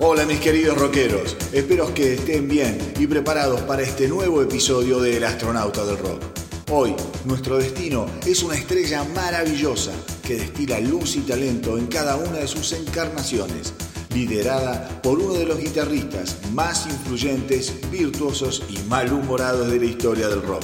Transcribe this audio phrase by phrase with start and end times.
[0.00, 5.16] Hola mis queridos rockeros, espero que estén bien y preparados para este nuevo episodio de
[5.16, 6.22] El astronauta del rock.
[6.70, 6.94] Hoy,
[7.24, 9.90] nuestro destino es una estrella maravillosa
[10.22, 13.74] que destila luz y talento en cada una de sus encarnaciones,
[14.14, 20.42] liderada por uno de los guitarristas más influyentes, virtuosos y malhumorados de la historia del
[20.42, 20.62] rock.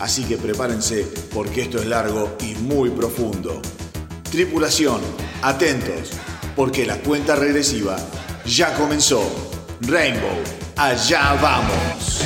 [0.00, 3.62] Así que prepárense porque esto es largo y muy profundo.
[4.28, 5.00] Tripulación,
[5.40, 6.10] atentos,
[6.56, 7.96] porque la cuenta regresiva
[8.46, 9.22] ya comenzó.
[9.80, 10.42] Rainbow,
[10.76, 12.25] allá vamos.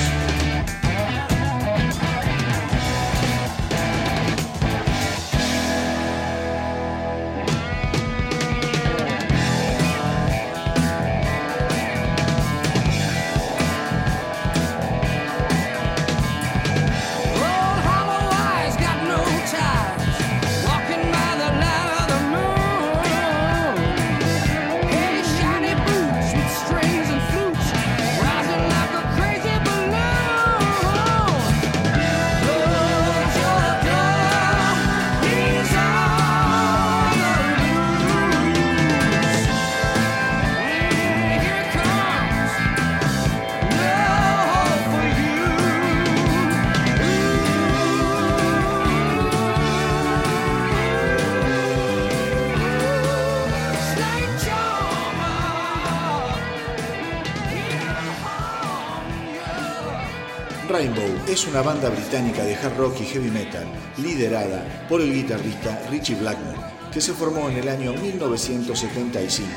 [61.80, 63.64] Banda británica de hard rock y heavy metal
[63.96, 66.58] liderada por el guitarrista Richie Blackmore,
[66.92, 69.48] que se formó en el año 1975.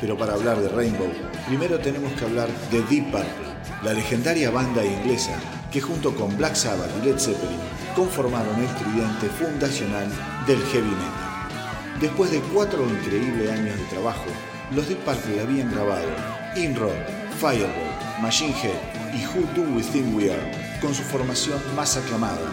[0.00, 1.10] Pero para hablar de Rainbow,
[1.48, 3.50] primero tenemos que hablar de Deep Purple,
[3.82, 5.32] la legendaria banda inglesa
[5.72, 7.58] que junto con Black Sabbath y Led Zeppelin
[7.96, 10.06] conformaron el tridente fundacional
[10.46, 11.98] del heavy metal.
[12.00, 14.26] Después de cuatro increíbles años de trabajo,
[14.70, 16.06] los Deep Purple habían grabado
[16.54, 16.92] In Road,
[17.40, 22.46] Fireball, Machine Head y Who Do We Think We Are con su formación más aclamada,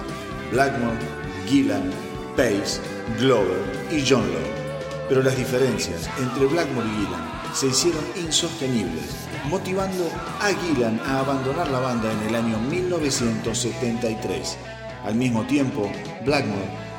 [0.51, 0.99] Blackmore,
[1.47, 1.91] Gillan,
[2.37, 2.79] Pace,
[3.19, 3.59] Glover
[3.91, 4.59] y John Lord.
[5.09, 9.15] Pero las diferencias entre Blackmore y Gillan se hicieron insostenibles,
[9.49, 10.09] motivando
[10.39, 14.57] a Gillan a abandonar la banda en el año 1973.
[15.03, 15.91] Al mismo tiempo,
[16.23, 16.89] Blackmore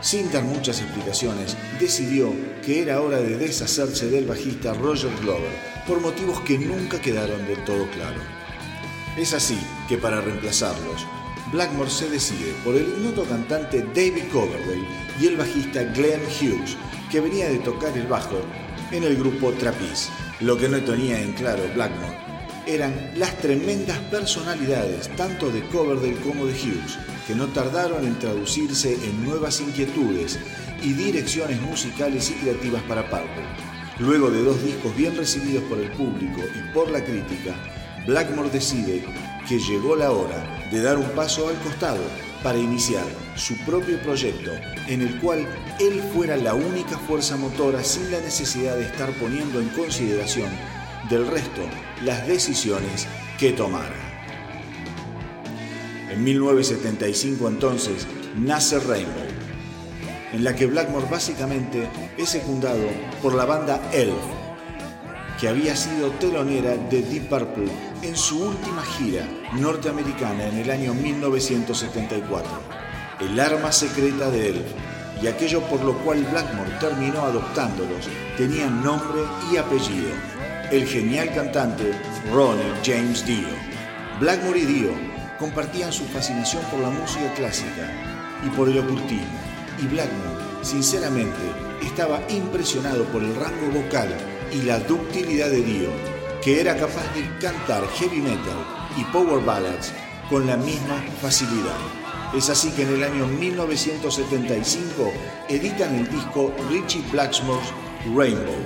[0.00, 2.32] sin dar muchas explicaciones, decidió
[2.64, 5.50] que era hora de deshacerse del bajista Roger Glover
[5.86, 8.35] por motivos que nunca quedaron del todo claros.
[9.16, 11.06] Es así que para reemplazarlos,
[11.50, 14.86] Blackmore se decide por el ignoto cantante David Coverdale
[15.18, 16.76] y el bajista Glenn Hughes,
[17.10, 18.40] que venía de tocar el bajo
[18.90, 20.10] en el grupo Trapeze.
[20.40, 22.18] Lo que no tenía en claro Blackmore
[22.66, 28.94] eran las tremendas personalidades tanto de Coverdale como de Hughes, que no tardaron en traducirse
[28.94, 30.38] en nuevas inquietudes
[30.82, 33.46] y direcciones musicales y creativas para Purple.
[33.98, 37.54] Luego de dos discos bien recibidos por el público y por la crítica,
[38.06, 39.04] Blackmore decide
[39.48, 42.04] que llegó la hora de dar un paso al costado
[42.40, 44.52] para iniciar su propio proyecto
[44.86, 45.44] en el cual
[45.80, 50.48] él fuera la única fuerza motora sin la necesidad de estar poniendo en consideración
[51.10, 51.62] del resto
[52.04, 53.08] las decisiones
[53.40, 53.96] que tomara.
[56.08, 58.06] En 1975 entonces
[58.36, 59.26] nace Rainbow,
[60.32, 62.86] en la que Blackmore básicamente es secundado
[63.20, 64.14] por la banda Elf,
[65.40, 70.94] que había sido telonera de Deep Purple en su última gira norteamericana en el año
[70.94, 72.50] 1974,
[73.20, 74.66] el arma secreta de Elf,
[75.22, 80.10] y aquello por lo cual Blackmore terminó adoptándolos tenía nombre y apellido,
[80.70, 81.92] el genial cantante
[82.32, 83.48] Ronnie James Dio.
[84.20, 84.90] Blackmore y Dio
[85.38, 87.90] compartían su fascinación por la música clásica
[88.44, 89.38] y por el ocultismo,
[89.82, 91.40] y Blackmore, sinceramente,
[91.82, 94.08] estaba impresionado por el rango vocal
[94.52, 96.15] y la ductilidad de Dio,
[96.46, 98.64] que era capaz de cantar heavy metal
[98.96, 99.92] y power ballads
[100.30, 101.76] con la misma facilidad.
[102.36, 105.12] Es así que en el año 1975
[105.48, 107.72] editan el disco Richie Blackmore's
[108.14, 108.62] Rainbow,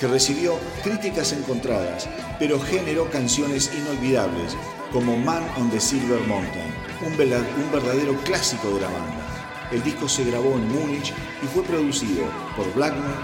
[0.00, 2.08] que recibió críticas encontradas,
[2.40, 4.56] pero generó canciones inolvidables
[4.92, 9.68] como Man on the Silver Mountain, un, un verdadero clásico de la banda.
[9.70, 11.14] El disco se grabó en Múnich
[11.44, 12.24] y fue producido
[12.56, 13.14] por Blackmore,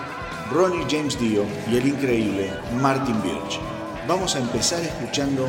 [0.53, 3.76] Ronnie James Dio y el increíble Martin Birch.
[4.07, 5.49] Vamos a empezar escuchando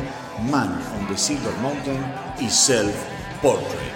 [0.50, 2.04] Man on the Silver Mountain
[2.40, 2.92] y Self
[3.40, 3.92] Portrait.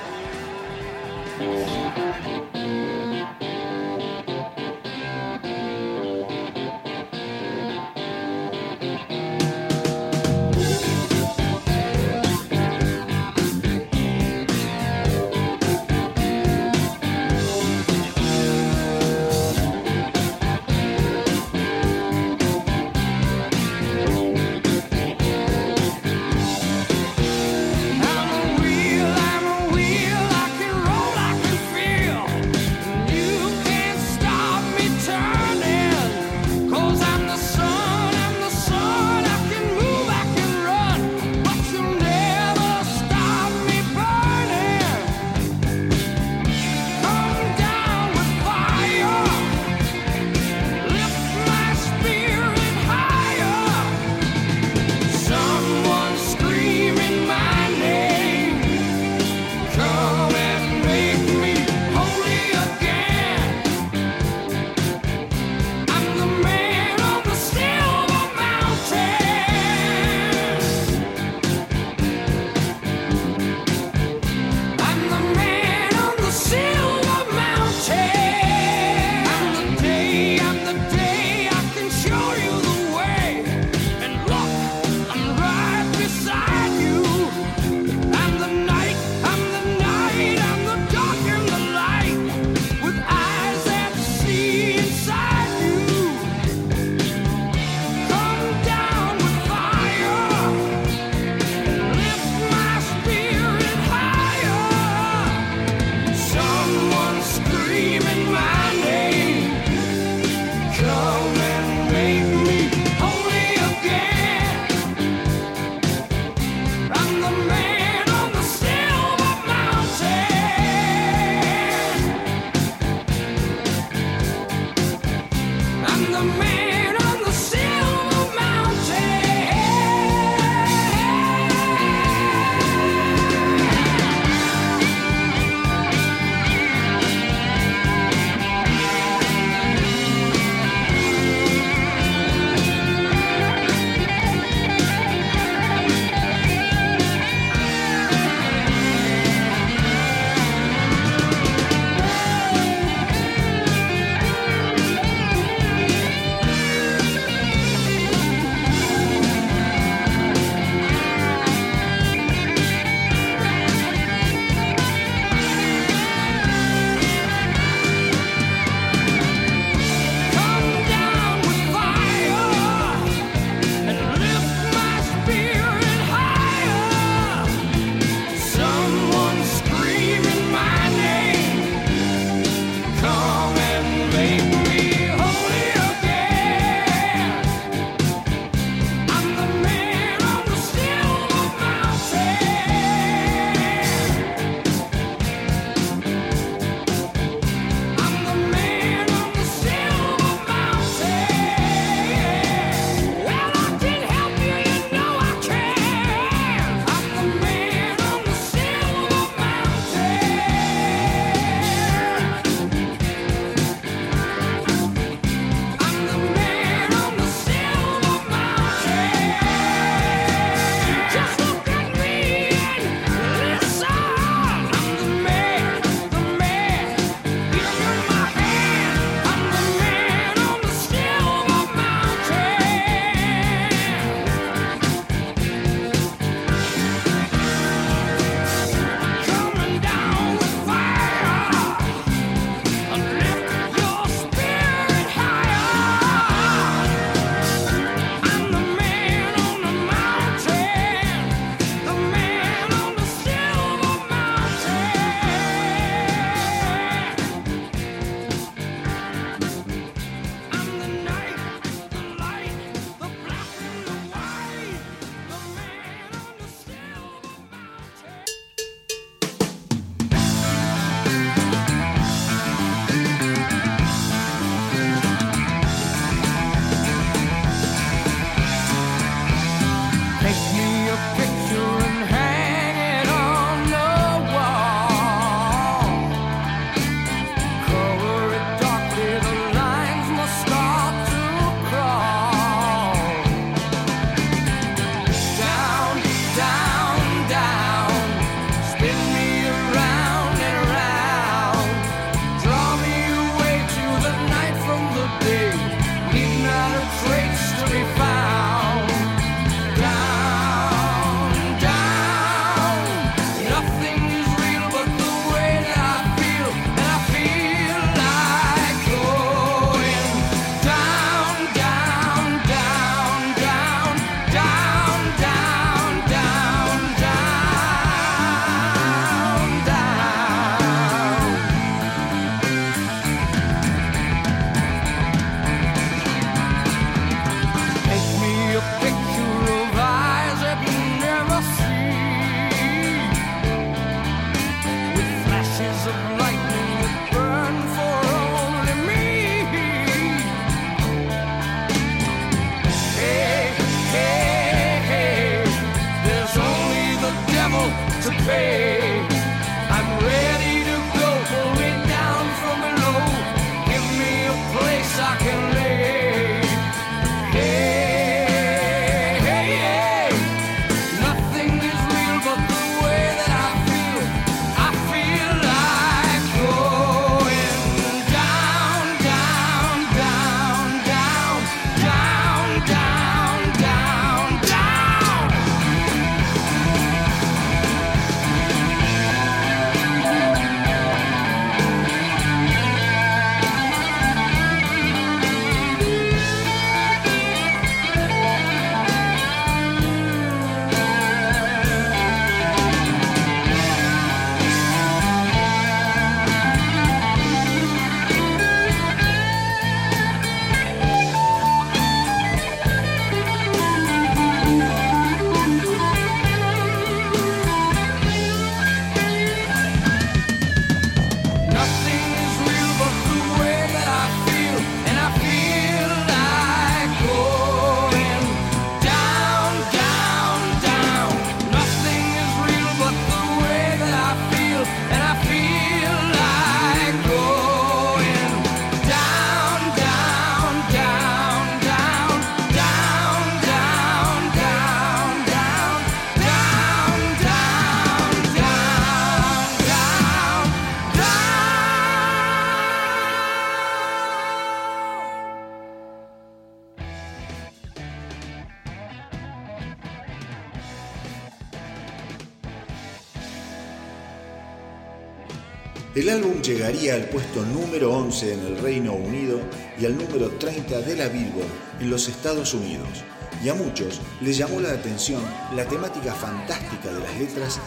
[466.43, 469.41] Llegaría al puesto número 11 en el Reino Unido
[469.79, 471.46] y al número 30 de la Billboard
[471.81, 473.05] en los Estados Unidos.
[473.44, 475.22] Y a muchos les llamó la atención
[475.55, 477.61] la temática fantástica de las letras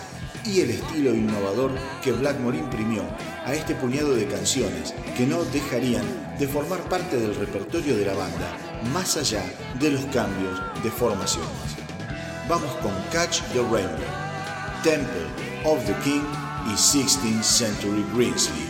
[0.45, 1.71] y el estilo innovador
[2.03, 3.03] que Blackmore imprimió
[3.45, 6.05] a este puñado de canciones que no dejarían
[6.37, 8.57] de formar parte del repertorio de la banda,
[8.93, 9.43] más allá
[9.79, 11.49] de los cambios de formaciones.
[12.47, 14.05] Vamos con Catch the Rainbow,
[14.83, 15.25] Temple
[15.63, 16.21] of the King
[16.67, 18.64] y 16th Century Greensley.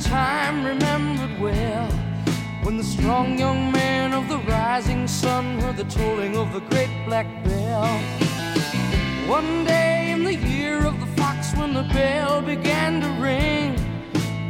[0.00, 1.90] Time remembered well
[2.62, 6.90] when the strong young man of the rising sun heard the tolling of the great
[7.06, 7.86] black bell.
[9.28, 13.76] One day in the year of the fox when the bell began to ring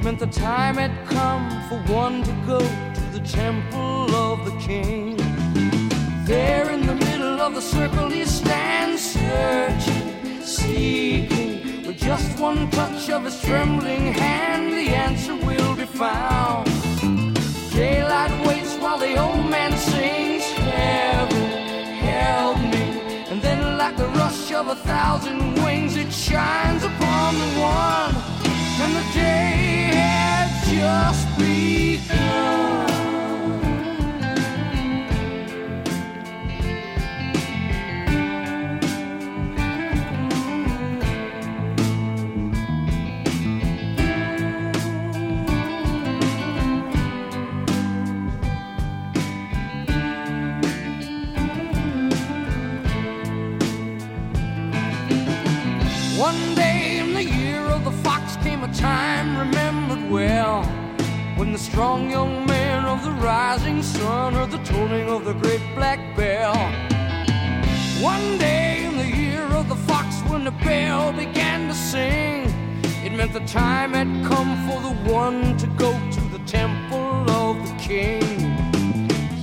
[0.02, 5.16] meant the time had come for one to go to the temple of the king.
[6.26, 11.39] There in the middle of the circle he stands searching, seeking.
[12.10, 16.66] Just one touch of his trembling hand, the answer will be found.
[17.70, 21.50] Daylight waits while the old man sings, Heaven,
[22.02, 23.22] help me.
[23.30, 28.14] And then, like the rush of a thousand wings, it shines upon the one.
[28.82, 32.89] And the day had just begun.
[61.80, 66.54] Strong young man of the rising sun heard the tolling of the great black bell.
[68.02, 72.44] One day in the year of the fox when the bell began to sing,
[73.02, 77.56] it meant the time had come for the one to go to the temple of
[77.66, 78.28] the king.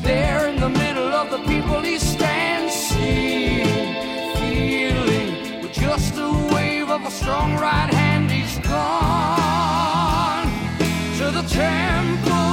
[0.03, 3.95] There in the middle of the people he stands, seeing,
[4.37, 9.46] feeling, with just a wave of a strong right hand, he's gone
[11.37, 12.46] the temple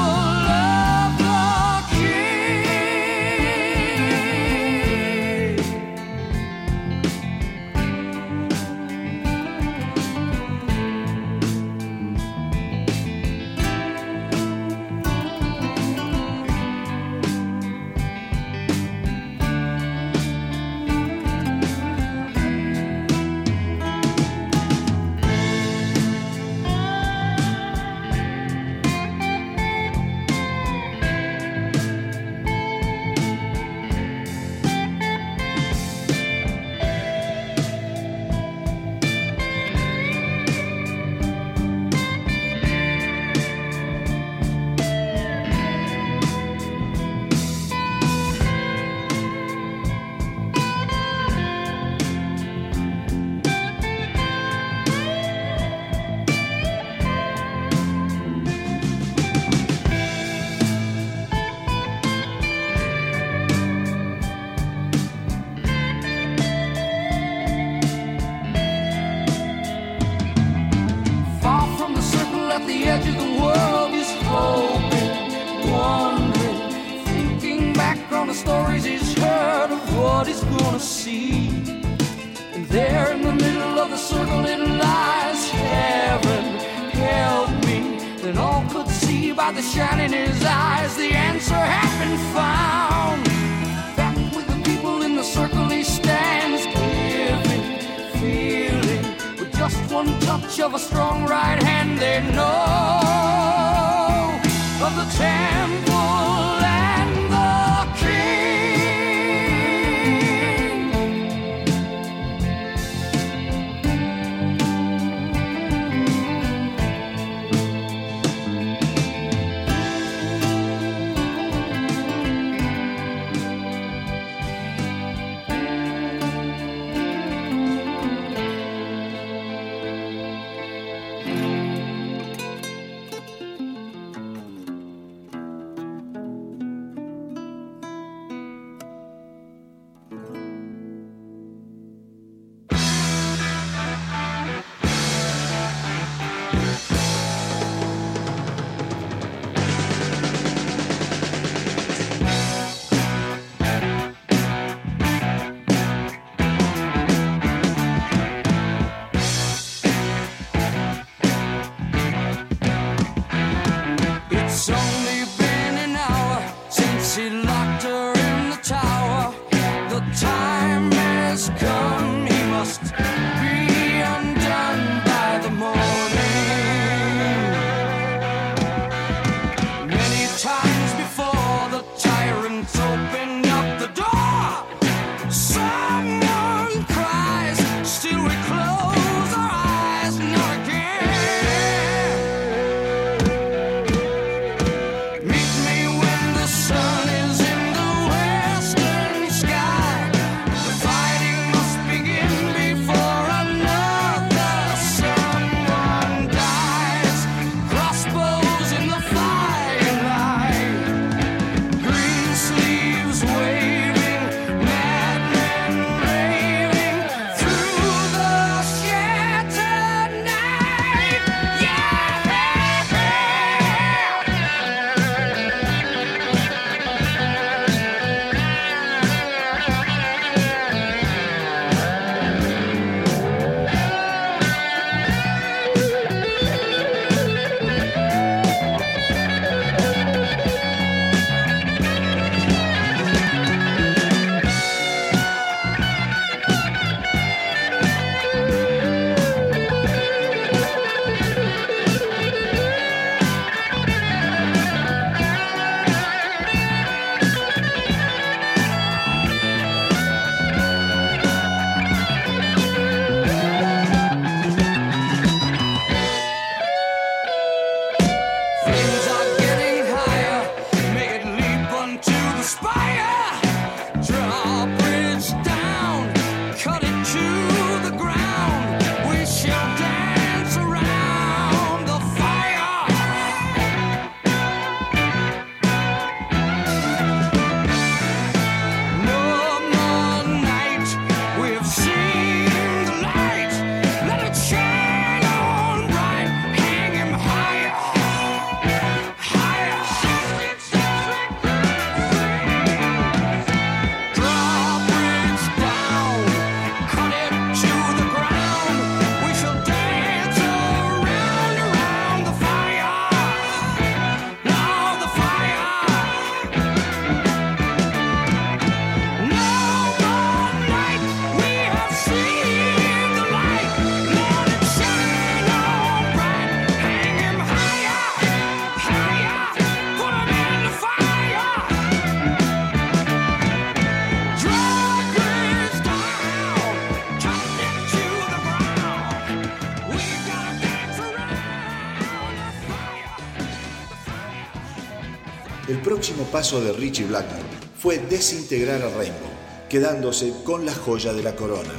[346.35, 347.45] paso de Richie Blackmore
[347.79, 349.31] fue desintegrar a Rainbow,
[349.69, 351.71] quedándose con la joya de la corona,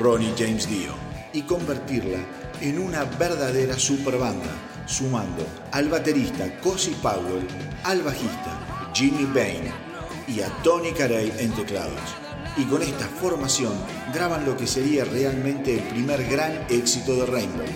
[0.00, 0.92] Ronnie James Dio,
[1.32, 2.18] y convertirla
[2.60, 4.50] en una verdadera superbanda,
[4.86, 7.46] sumando al baterista Cozy Powell,
[7.84, 9.72] al bajista Jimmy Bain
[10.26, 12.16] y a Tony Carey en teclados.
[12.56, 13.74] Y con esta formación
[14.12, 17.66] graban lo que sería realmente el primer gran éxito de Rainbow,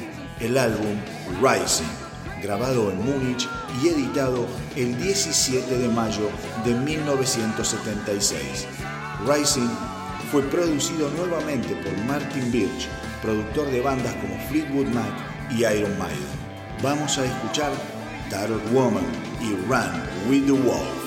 [0.40, 0.96] el álbum
[1.40, 2.07] Rising,
[2.42, 3.48] grabado en Múnich
[3.82, 4.46] y editado
[4.76, 6.30] el 17 de mayo
[6.64, 8.66] de 1976.
[9.26, 9.68] Rising
[10.30, 12.88] fue producido nuevamente por Martin Birch,
[13.22, 15.12] productor de bandas como Fleetwood Mac
[15.50, 16.38] y Iron Maiden.
[16.82, 17.72] Vamos a escuchar
[18.30, 19.06] Tattered Woman
[19.40, 20.97] y Run with the Wolf.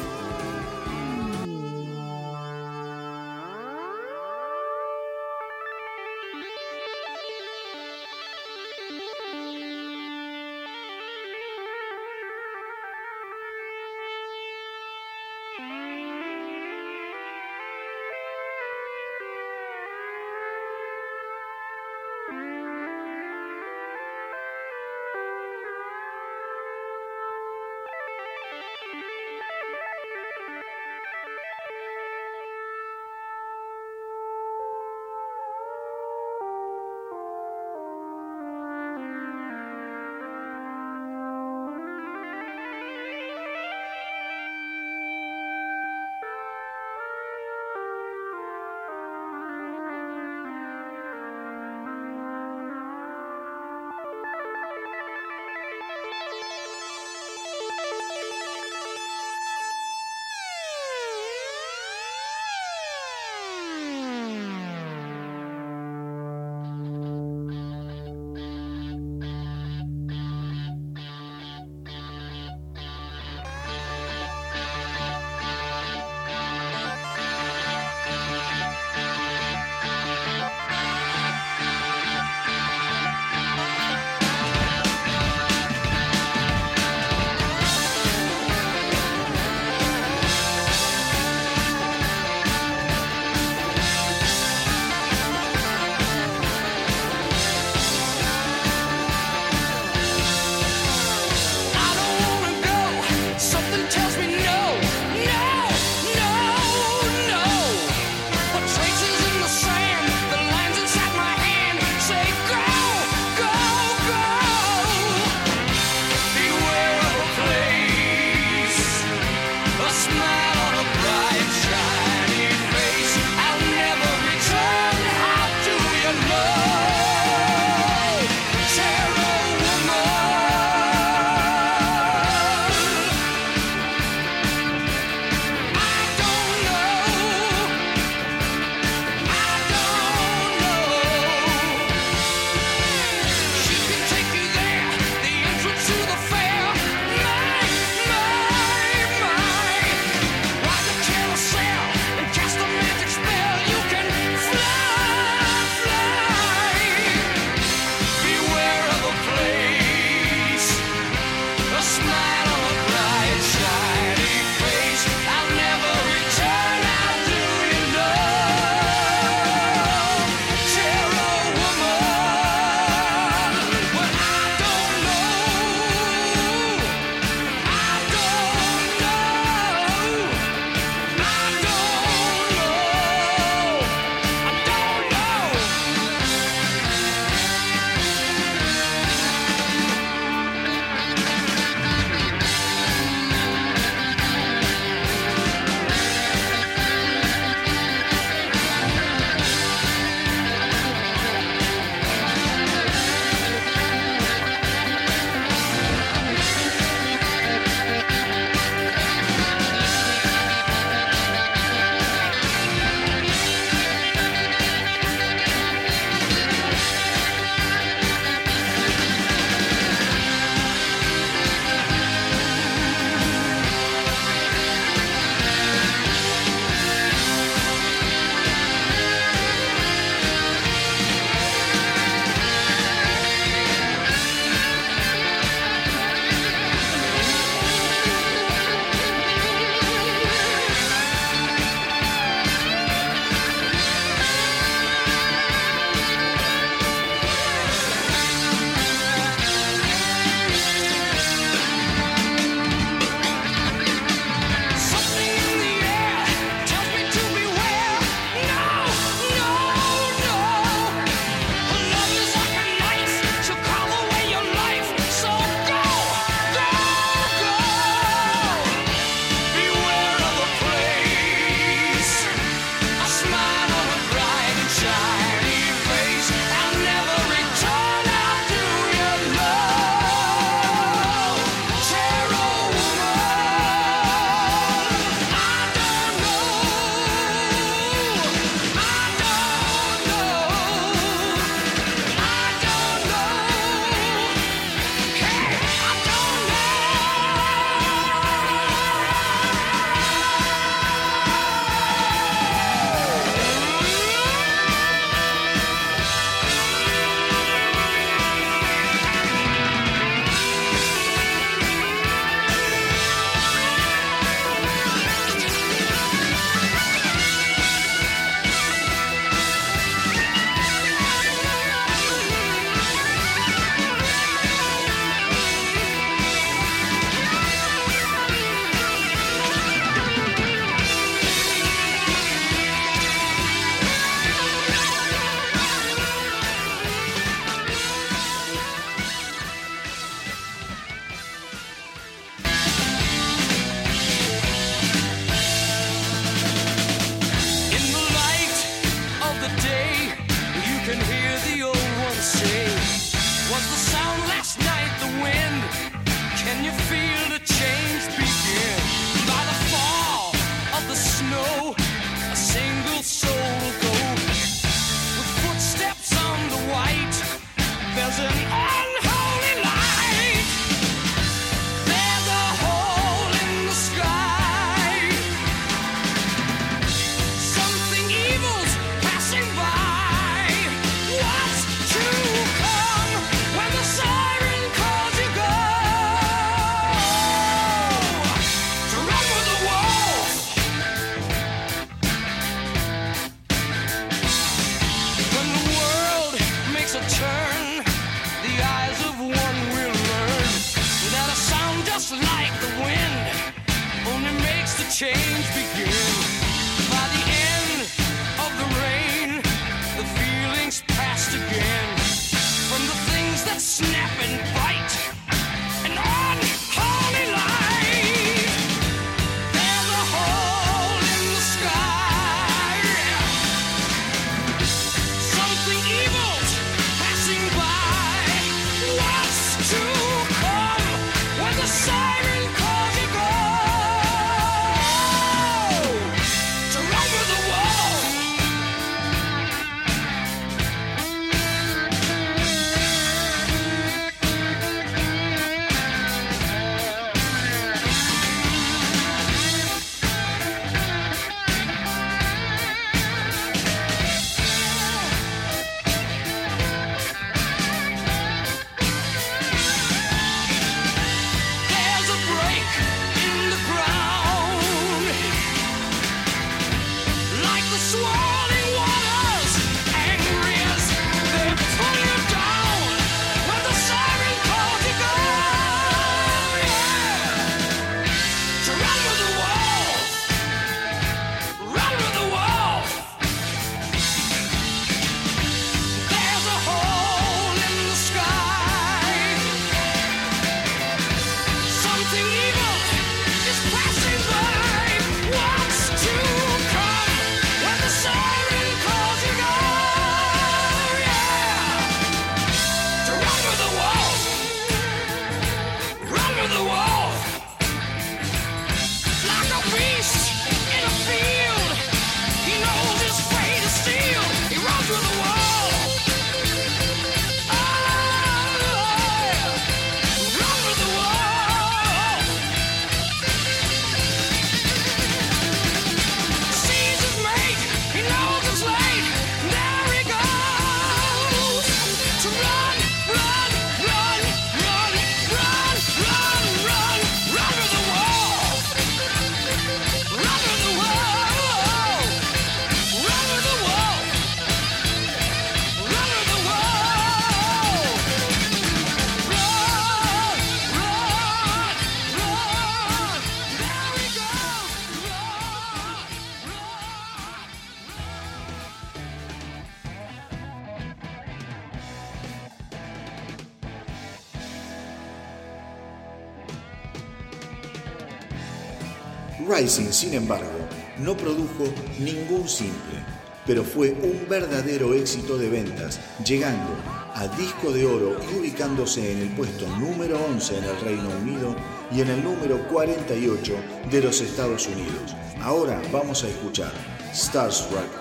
[570.01, 571.65] Sin embargo, no produjo
[571.99, 572.97] ningún simple,
[573.45, 576.71] pero fue un verdadero éxito de ventas, llegando
[577.13, 581.55] a disco de oro y ubicándose en el puesto número 11 en el Reino Unido
[581.91, 583.53] y en el número 48
[583.91, 585.15] de los Estados Unidos.
[585.39, 586.71] Ahora vamos a escuchar
[587.13, 587.91] Starstruck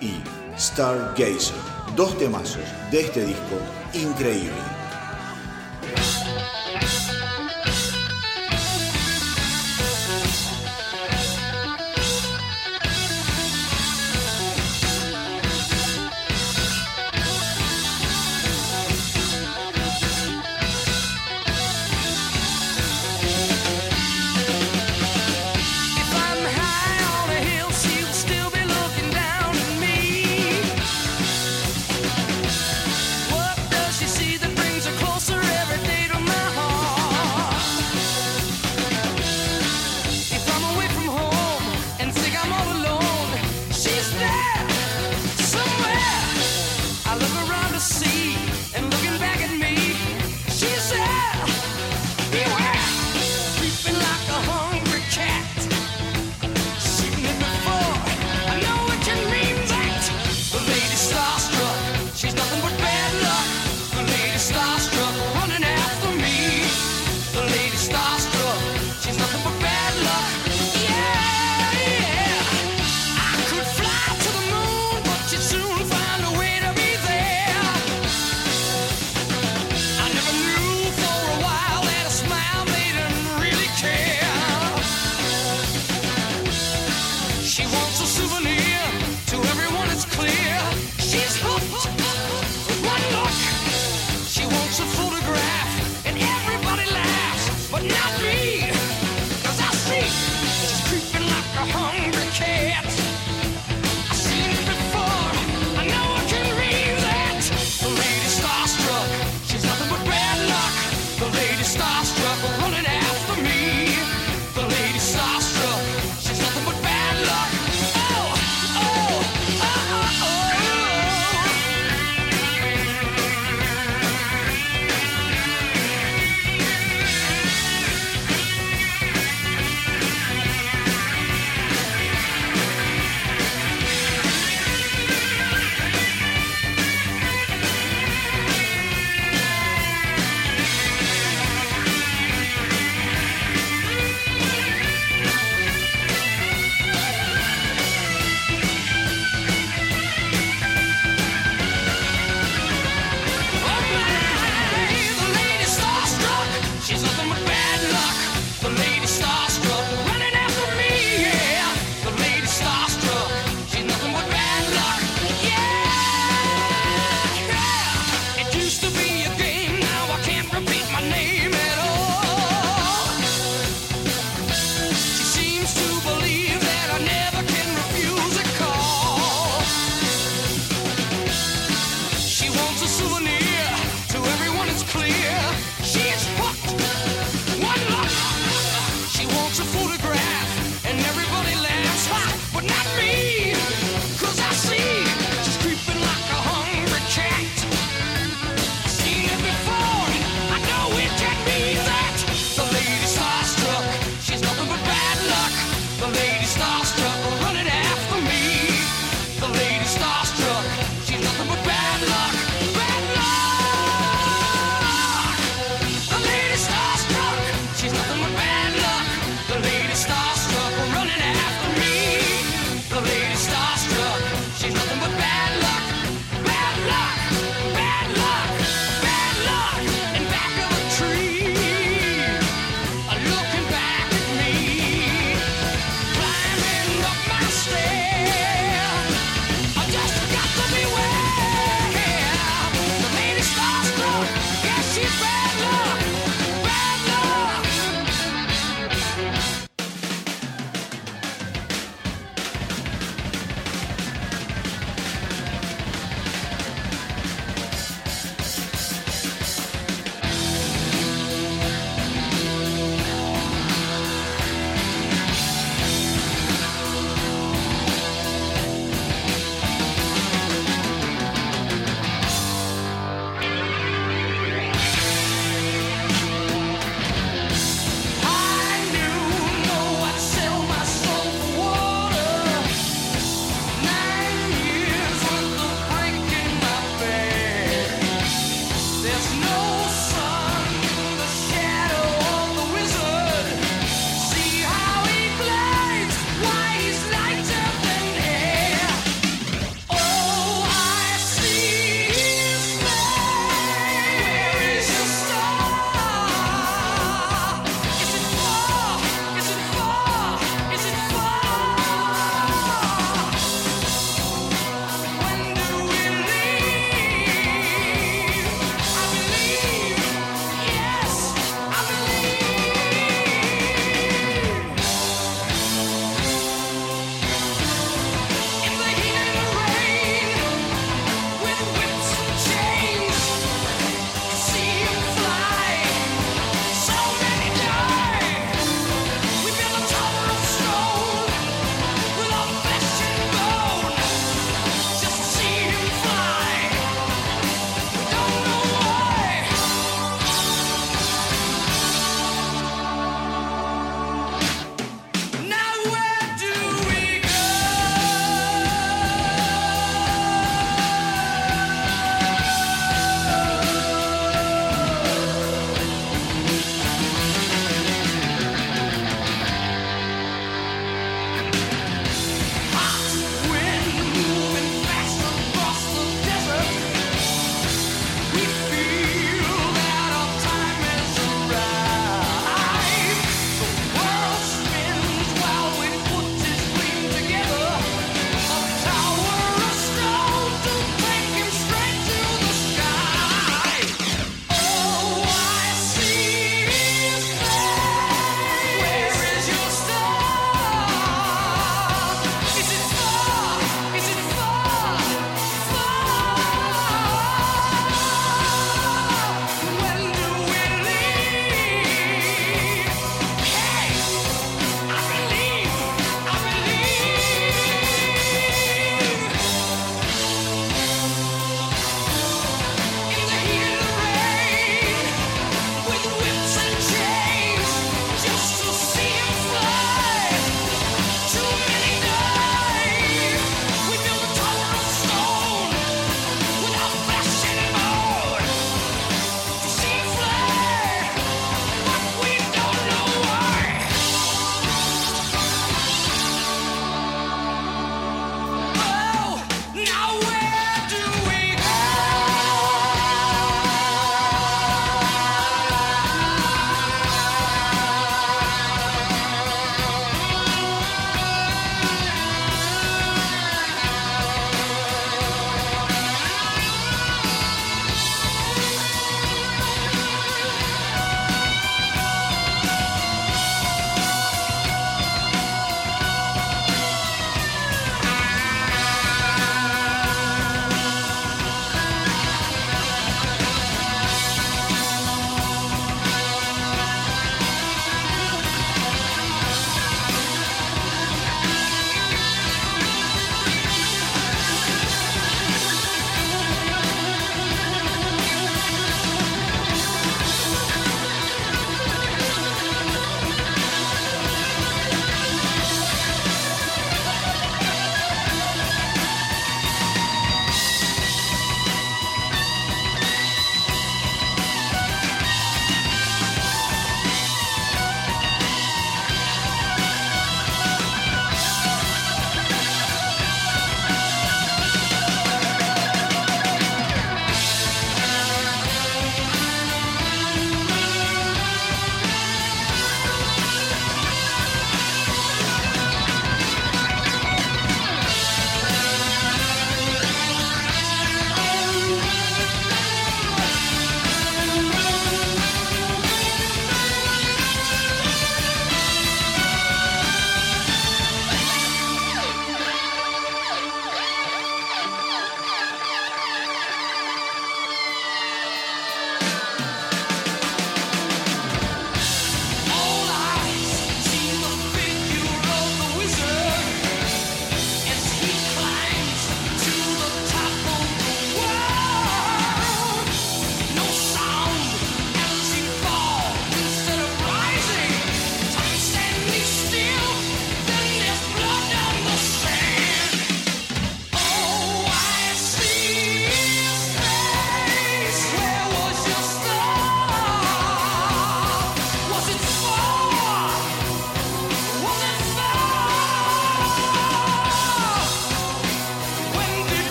[0.00, 0.14] y
[0.58, 1.60] Stargazer,
[1.94, 3.58] dos temazos de este disco
[3.92, 4.79] increíble.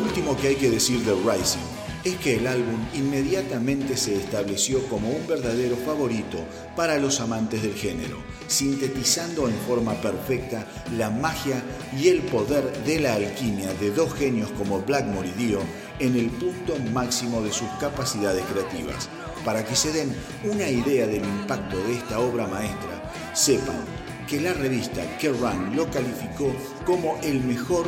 [0.00, 5.10] Último que hay que decir de Rising es que el álbum inmediatamente se estableció como
[5.10, 6.38] un verdadero favorito
[6.74, 11.62] para los amantes del género, sintetizando en forma perfecta la magia
[11.98, 15.60] y el poder de la alquimia de dos genios como Blackmore y Dio
[15.98, 19.08] en el punto máximo de sus capacidades creativas.
[19.44, 23.84] Para que se den una idea del impacto de esta obra maestra, sepan
[24.26, 26.54] que la revista Kerrang lo calificó
[26.86, 27.86] como el mejor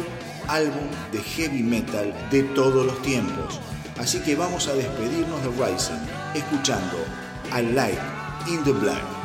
[0.49, 3.61] álbum de heavy metal de todos los tiempos.
[3.99, 6.99] Así que vamos a despedirnos de Rising escuchando
[7.53, 7.99] A Light
[8.49, 9.22] in the Black.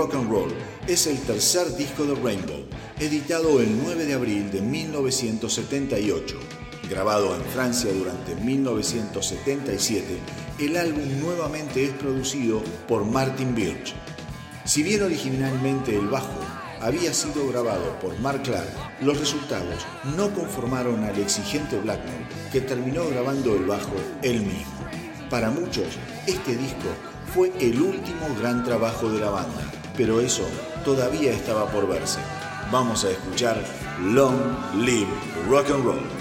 [0.00, 0.50] Rock and Roll
[0.88, 2.64] es el tercer disco de Rainbow,
[2.98, 6.38] editado el 9 de abril de 1978.
[6.88, 10.06] Grabado en Francia durante 1977,
[10.58, 13.94] el álbum nuevamente es producido por Martin Birch.
[14.64, 16.40] Si bien originalmente el bajo
[16.80, 18.72] había sido grabado por Mark Clark,
[19.02, 19.84] los resultados
[20.16, 23.92] no conformaron al exigente Blackmore, que terminó grabando el bajo
[24.22, 24.80] él mismo.
[25.28, 25.88] Para muchos,
[26.26, 26.88] este disco
[27.34, 30.48] fue el último gran trabajo de la banda, pero eso
[30.82, 32.20] todavía estaba por verse.
[32.72, 33.62] Vamos a escuchar
[34.00, 34.34] Long
[34.82, 35.12] Live
[35.46, 36.19] Rock and Roll.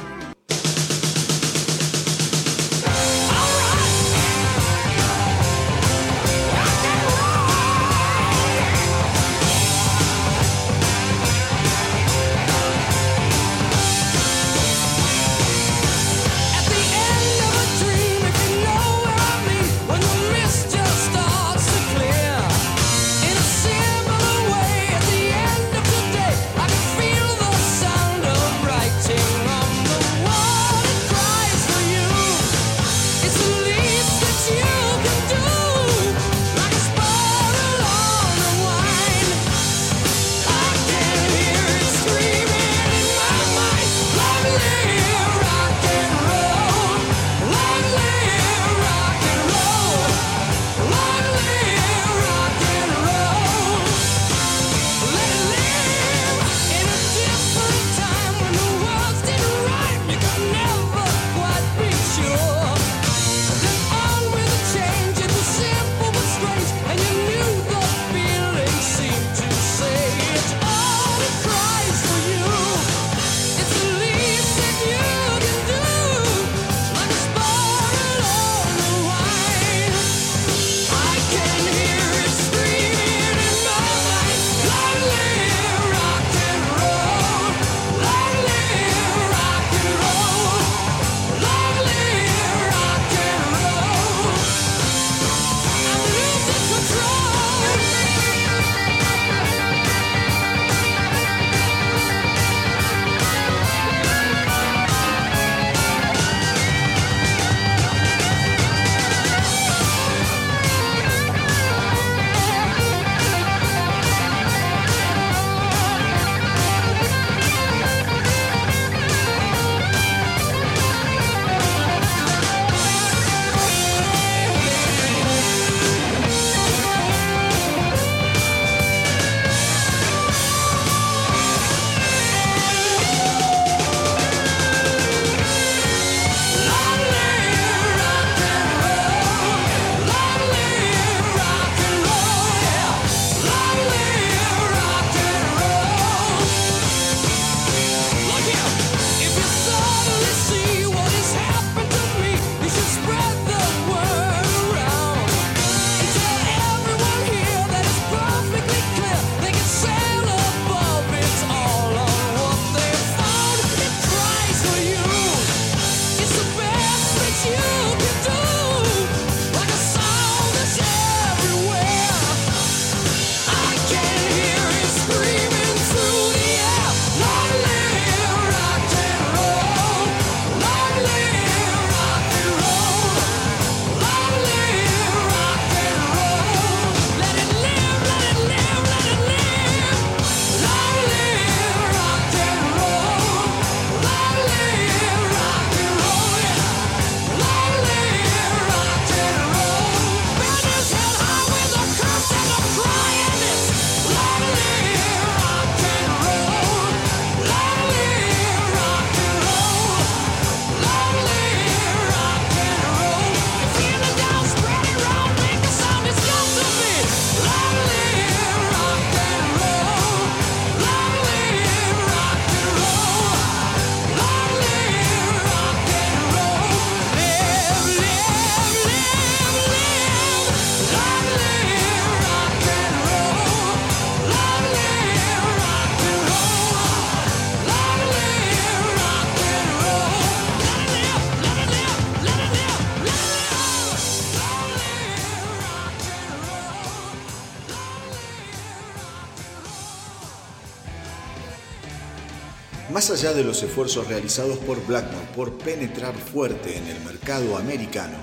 [253.20, 258.16] Allá de los esfuerzos realizados por Blackmore por penetrar fuerte en el mercado americano,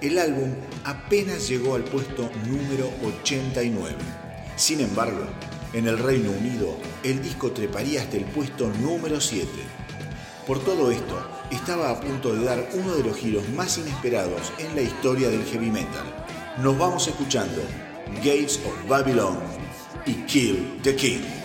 [0.00, 3.96] el álbum apenas llegó al puesto número 89.
[4.54, 5.24] Sin embargo,
[5.72, 9.48] en el Reino Unido, el disco treparía hasta el puesto número 7.
[10.46, 11.18] Por todo esto,
[11.50, 15.44] estaba a punto de dar uno de los giros más inesperados en la historia del
[15.46, 16.26] heavy metal.
[16.58, 17.60] Nos vamos escuchando
[18.18, 19.36] Gates of Babylon
[20.06, 21.43] y Kill the King.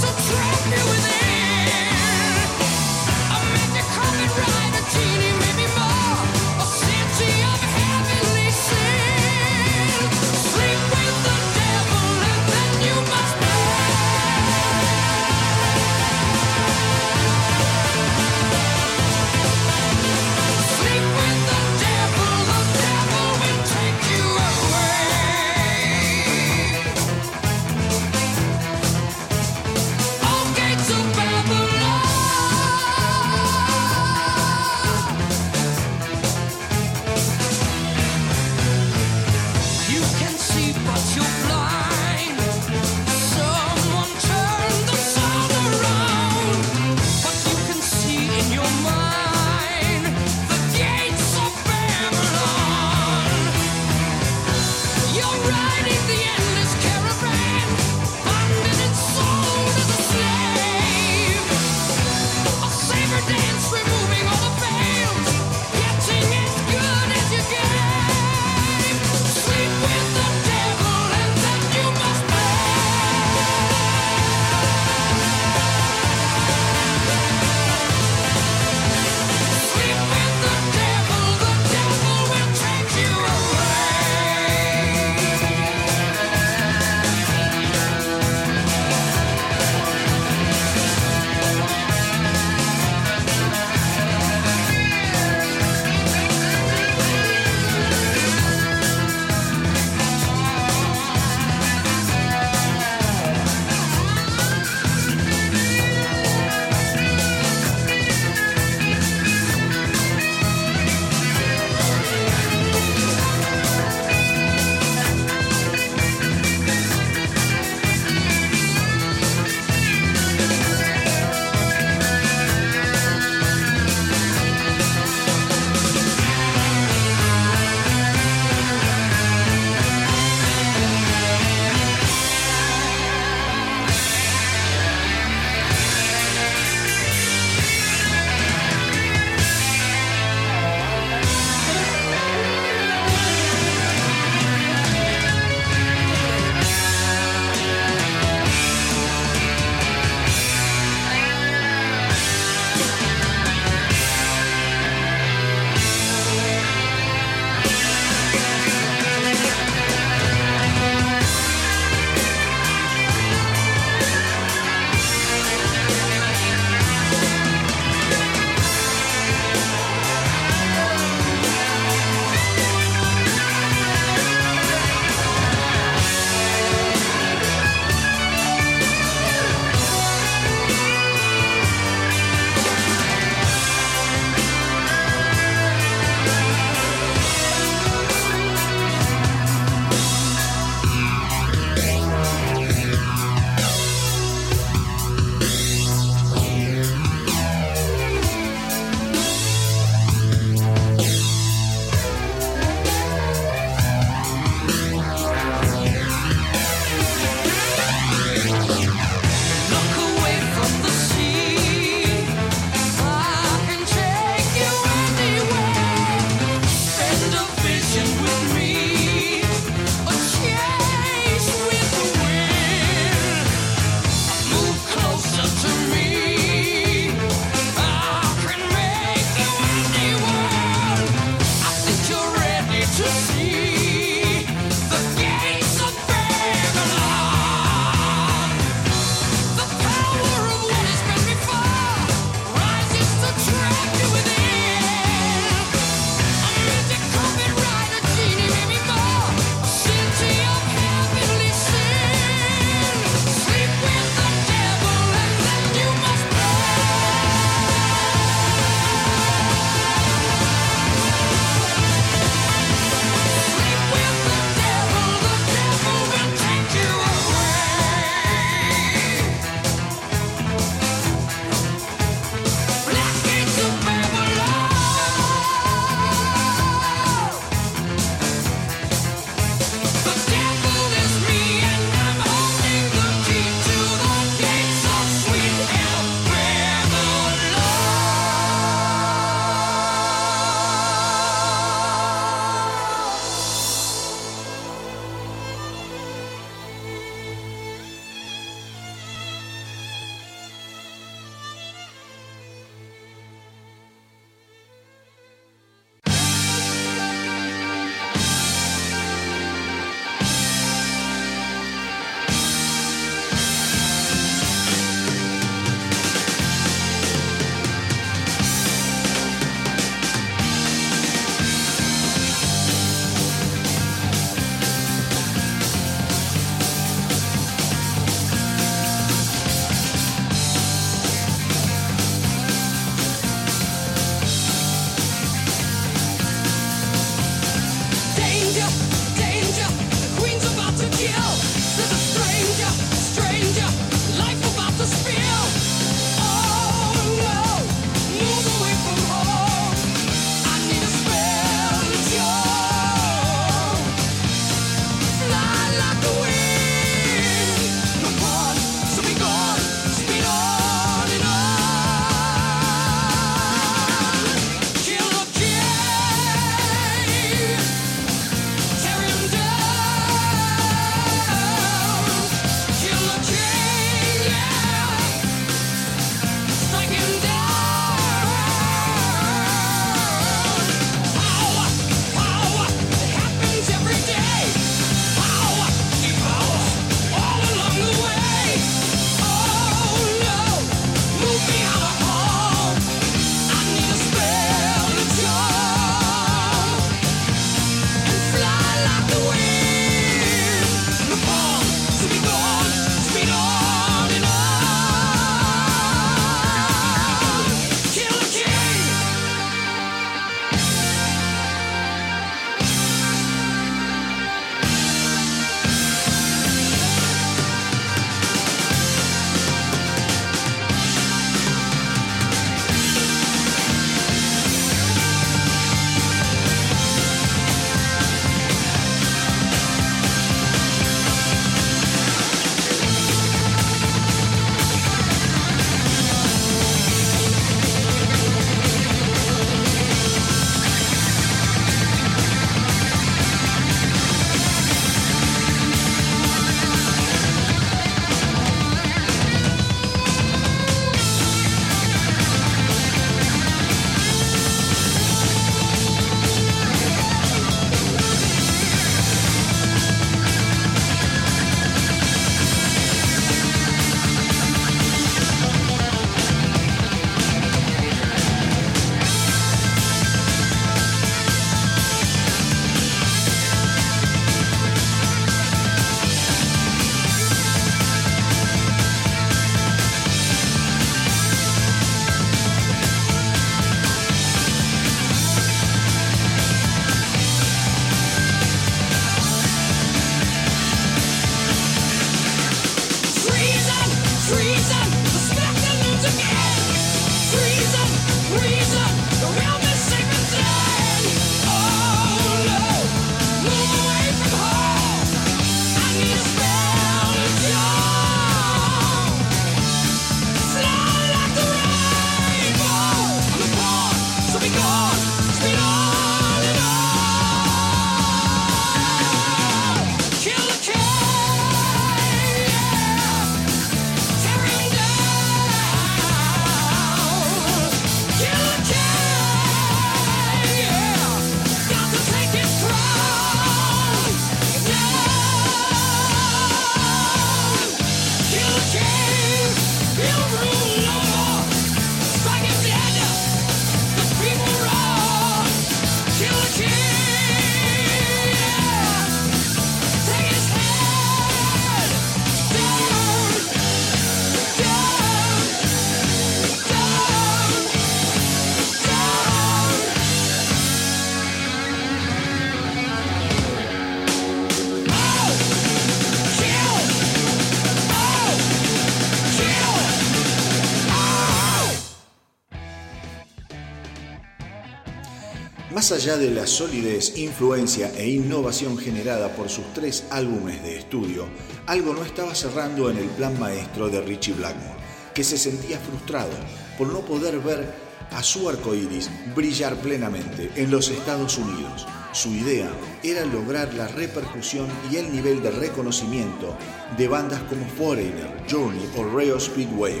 [575.74, 581.26] Más allá de la solidez, influencia e innovación generada por sus tres álbumes de estudio,
[581.66, 584.78] algo no estaba cerrando en el plan maestro de Richie Blackmore,
[585.12, 586.30] que se sentía frustrado
[586.78, 587.66] por no poder ver
[588.12, 591.84] a su arco iris brillar plenamente en los Estados Unidos.
[592.12, 592.70] Su idea
[593.02, 596.56] era lograr la repercusión y el nivel de reconocimiento
[596.96, 600.00] de bandas como Foreigner, Journey o Rayo Speedway.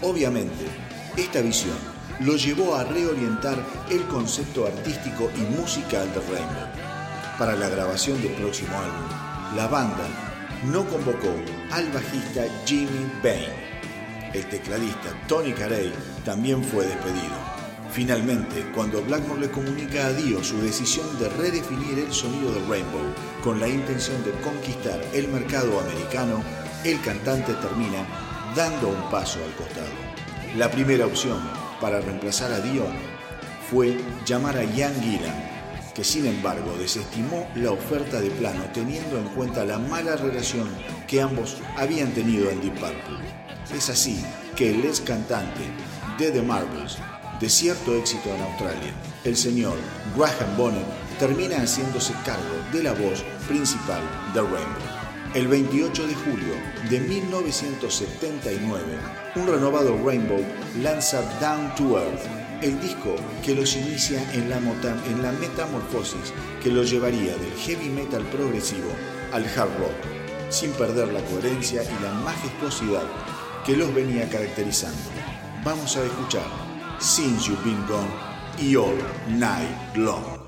[0.00, 0.64] Obviamente,
[1.16, 1.91] esta visión
[2.24, 3.58] lo llevó a reorientar
[3.90, 6.68] el concepto artístico y musical de Rainbow.
[7.38, 10.06] Para la grabación del próximo álbum, la banda
[10.64, 11.34] no convocó
[11.72, 13.50] al bajista Jimmy Bain.
[14.32, 15.92] El tecladista Tony Carey
[16.24, 17.34] también fue despedido.
[17.90, 23.02] Finalmente, cuando Blackmore le comunica a Dio su decisión de redefinir el sonido de Rainbow
[23.42, 26.42] con la intención de conquistar el mercado americano,
[26.84, 28.06] el cantante termina
[28.54, 29.90] dando un paso al costado.
[30.56, 32.84] La primera opción para reemplazar a Dio
[33.68, 35.34] fue llamar a Ian Gillan,
[35.94, 40.68] que sin embargo desestimó la oferta de plano teniendo en cuenta la mala relación
[41.08, 43.18] que ambos habían tenido en Deep Purple.
[43.74, 44.24] Es así
[44.56, 45.62] que el ex cantante
[46.18, 46.98] de The Marbles,
[47.40, 48.92] de cierto éxito en Australia,
[49.24, 49.76] el señor
[50.16, 50.86] Graham Bonnet,
[51.18, 54.02] termina haciéndose cargo de la voz principal
[54.32, 54.91] de Rainbow.
[55.34, 56.54] El 28 de julio
[56.90, 58.84] de 1979,
[59.36, 60.44] un renovado Rainbow
[60.82, 62.20] lanza Down to Earth,
[62.60, 67.88] el disco que los inicia en la, en la metamorfosis que los llevaría del heavy
[67.88, 68.90] metal progresivo
[69.32, 73.04] al hard rock, sin perder la coherencia y la majestuosidad
[73.64, 75.00] que los venía caracterizando.
[75.64, 76.44] Vamos a escuchar
[76.98, 78.10] Since You've Been Gone
[78.58, 78.98] y All
[79.38, 80.41] Night Long.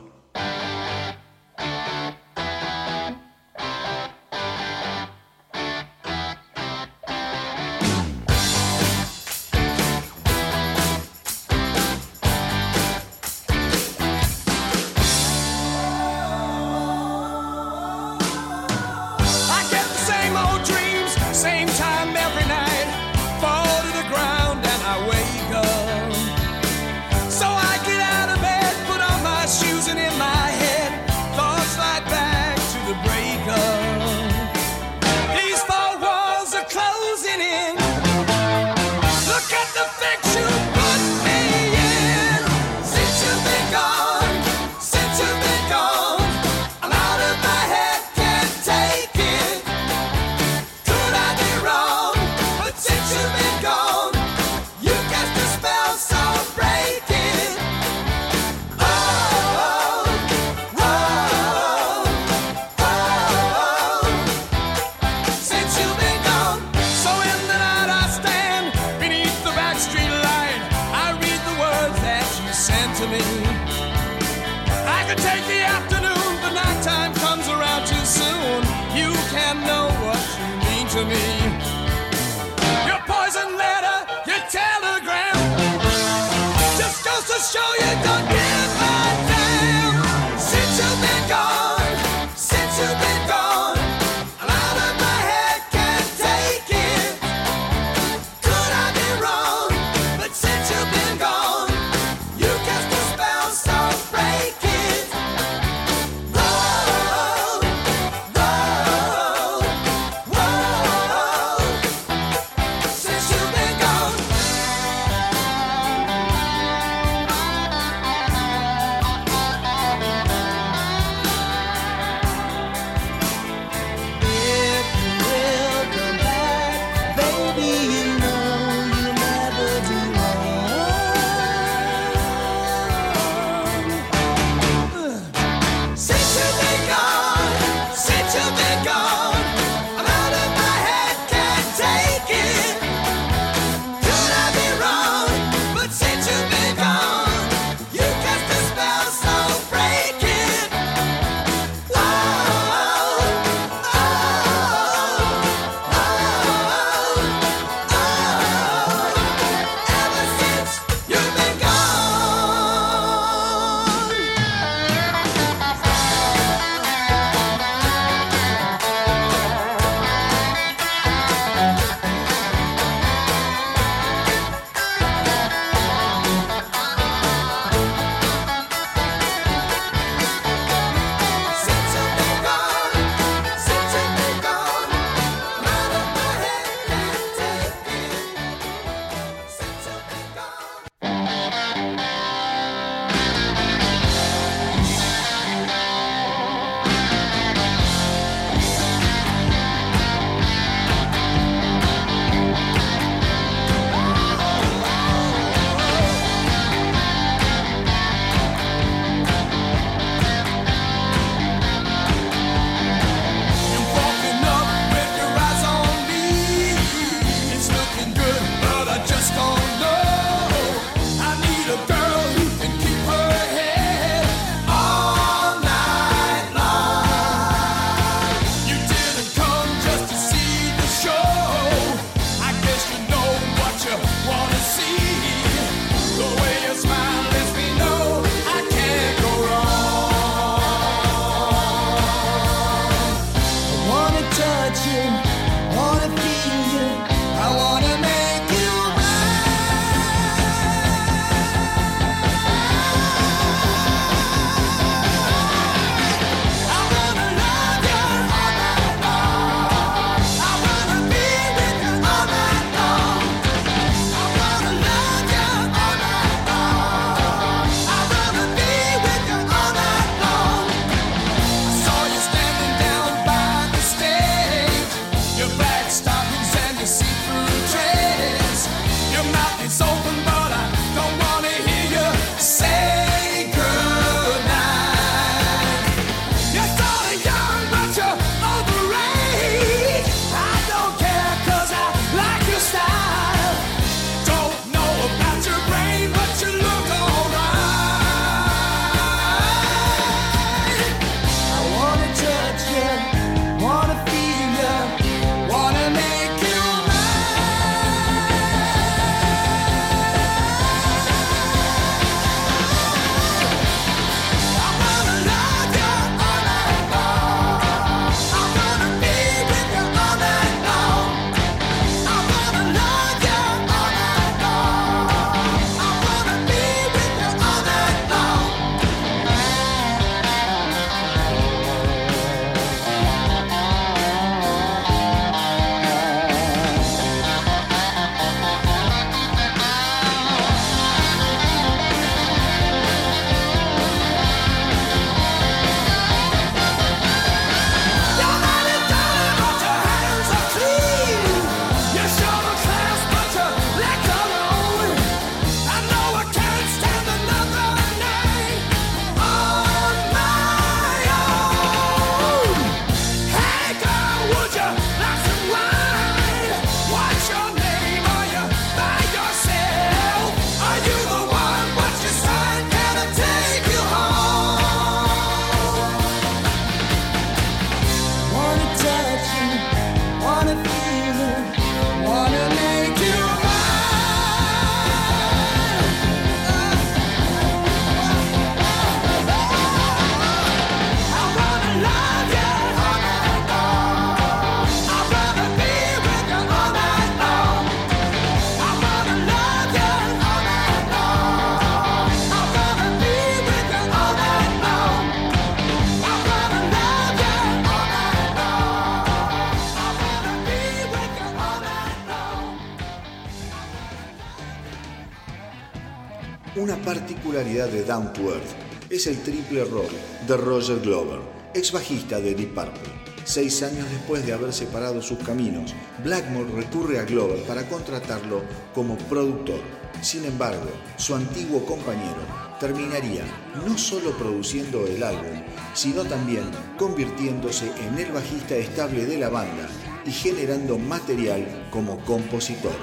[417.54, 419.86] De Down to Earth es el triple rol
[420.26, 421.20] de Roger Glover,
[421.54, 422.92] ex bajista de Deep Purple.
[423.22, 425.72] Seis años después de haber separado sus caminos,
[426.02, 428.42] Blackmore recurre a Glover para contratarlo
[428.74, 429.60] como productor.
[430.02, 432.26] Sin embargo, su antiguo compañero
[432.58, 433.22] terminaría
[433.64, 435.40] no solo produciendo el álbum,
[435.74, 439.68] sino también convirtiéndose en el bajista estable de la banda
[440.04, 442.74] y generando material como compositor.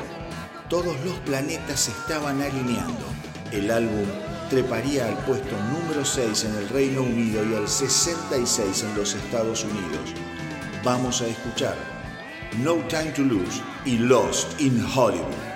[0.69, 3.06] Todos los planetas estaban alineando.
[3.52, 4.06] El álbum
[4.52, 9.64] treparía al puesto número 6 en el Reino Unido y al 66 en los Estados
[9.64, 10.14] Unidos.
[10.84, 11.78] Vamos a escuchar
[12.61, 15.51] No Time to Lose y Lost in Hollywood.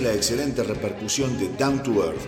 [0.00, 2.22] La excelente repercusión de Down to Earth,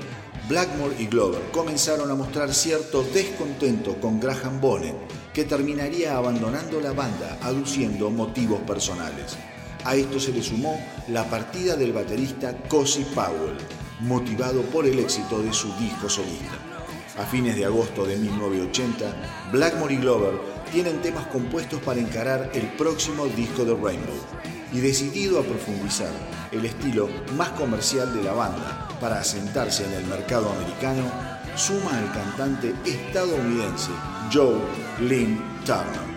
[0.49, 4.94] Blackmore y Glover comenzaron a mostrar cierto descontento con Graham Bonnet,
[5.32, 9.36] que terminaría abandonando la banda aduciendo motivos personales.
[9.85, 10.78] A esto se le sumó
[11.09, 13.57] la partida del baterista Cozy Powell,
[14.01, 16.59] motivado por el éxito de su disco solista.
[17.19, 20.35] A fines de agosto de 1980, Blackmore y Glover
[20.70, 24.16] tienen temas compuestos para encarar el próximo disco de Rainbow
[24.73, 26.11] y decidido a profundizar
[26.53, 31.11] el estilo más comercial de la banda para asentarse en el mercado americano,
[31.57, 33.91] suma al cantante estadounidense
[34.33, 34.61] Joe
[35.01, 36.12] Lynn Turner.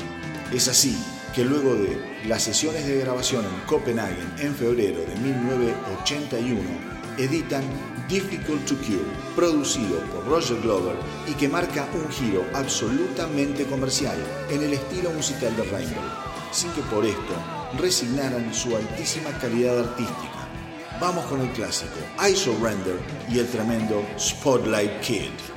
[0.52, 0.98] Es así
[1.34, 6.62] que luego de las sesiones de grabación en Copenhague en febrero de 1981,
[7.18, 7.64] editan
[8.08, 10.96] Difficult to Cure, producido por Roger Glover
[11.28, 14.18] y que marca un giro absolutamente comercial
[14.52, 16.04] en el estilo musical de Rainbow,
[16.52, 17.34] sin que por esto
[17.80, 20.48] resignaran su altísima calidad artística.
[21.02, 25.55] Vamos con el clásico I Surrender y el tremendo Spotlight Kid.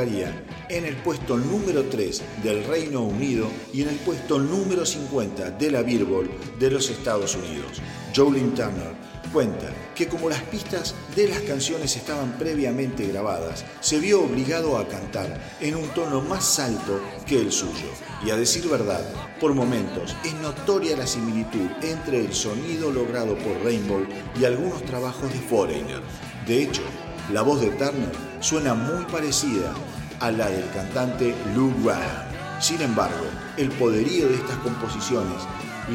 [0.00, 5.70] En el puesto número 3 del Reino Unido y en el puesto número 50 de
[5.72, 6.28] la Billboard
[6.60, 7.82] de los Estados Unidos.
[8.14, 8.94] Jolene Turner
[9.32, 9.66] cuenta
[9.96, 15.36] que como las pistas de las canciones estaban previamente grabadas, se vio obligado a cantar
[15.60, 17.90] en un tono más alto que el suyo.
[18.24, 19.04] Y a decir verdad,
[19.40, 24.06] por momentos es notoria la similitud entre el sonido logrado por Rainbow
[24.40, 26.02] y algunos trabajos de Foreigner.
[26.46, 26.82] De hecho,
[27.32, 29.72] la voz de Turner suena muy parecida
[30.20, 32.26] a la del cantante Lou Graham.
[32.60, 35.46] Sin embargo, el poderío de estas composiciones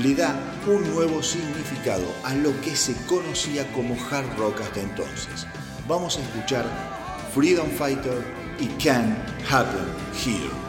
[0.02, 5.46] le da un nuevo significado a lo que se conocía como hard rock hasta entonces.
[5.88, 6.66] Vamos a escuchar
[7.34, 8.24] Freedom Fighter
[8.60, 9.18] y Can
[9.50, 10.63] Happen Here.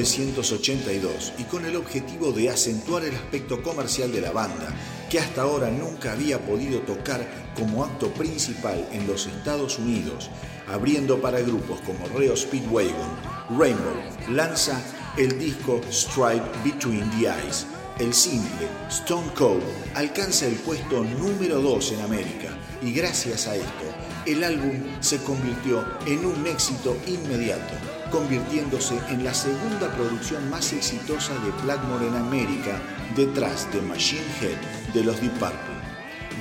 [0.00, 4.74] 1982, y con el objetivo de acentuar el aspecto comercial de la banda,
[5.10, 10.30] que hasta ahora nunca había podido tocar como acto principal en los Estados Unidos,
[10.68, 13.10] abriendo para grupos como Reo Speedwagon,
[13.58, 14.00] Rainbow,
[14.30, 14.82] lanza
[15.18, 17.66] el disco Stripe Between the Eyes.
[17.98, 19.62] El simple Stone Cold
[19.94, 23.84] alcanza el puesto número 2 en América y gracias a esto
[24.24, 31.32] el álbum se convirtió en un éxito inmediato convirtiéndose en la segunda producción más exitosa
[31.34, 32.80] de Blackmore en América,
[33.16, 35.80] detrás de Machine Head de los Deep Purple.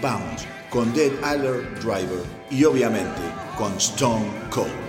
[0.01, 3.21] Vamos con Dead Alert Driver y obviamente
[3.57, 4.88] con Stone Cold.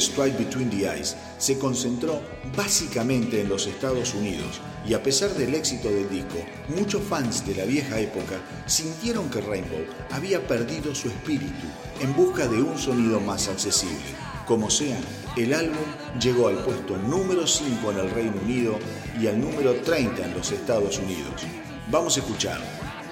[0.00, 2.20] Strike Between the Eyes se concentró
[2.56, 7.54] básicamente en los Estados Unidos y a pesar del éxito del disco, muchos fans de
[7.54, 8.36] la vieja época
[8.66, 11.66] sintieron que Rainbow había perdido su espíritu
[12.00, 14.14] en busca de un sonido más accesible.
[14.46, 14.98] Como sea,
[15.36, 15.84] el álbum
[16.20, 18.78] llegó al puesto número 5 en el Reino Unido
[19.20, 21.42] y al número 30 en los Estados Unidos.
[21.90, 22.60] Vamos a escuchar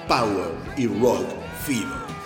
[0.09, 1.27] Power y Rock
[1.65, 2.18] Fever.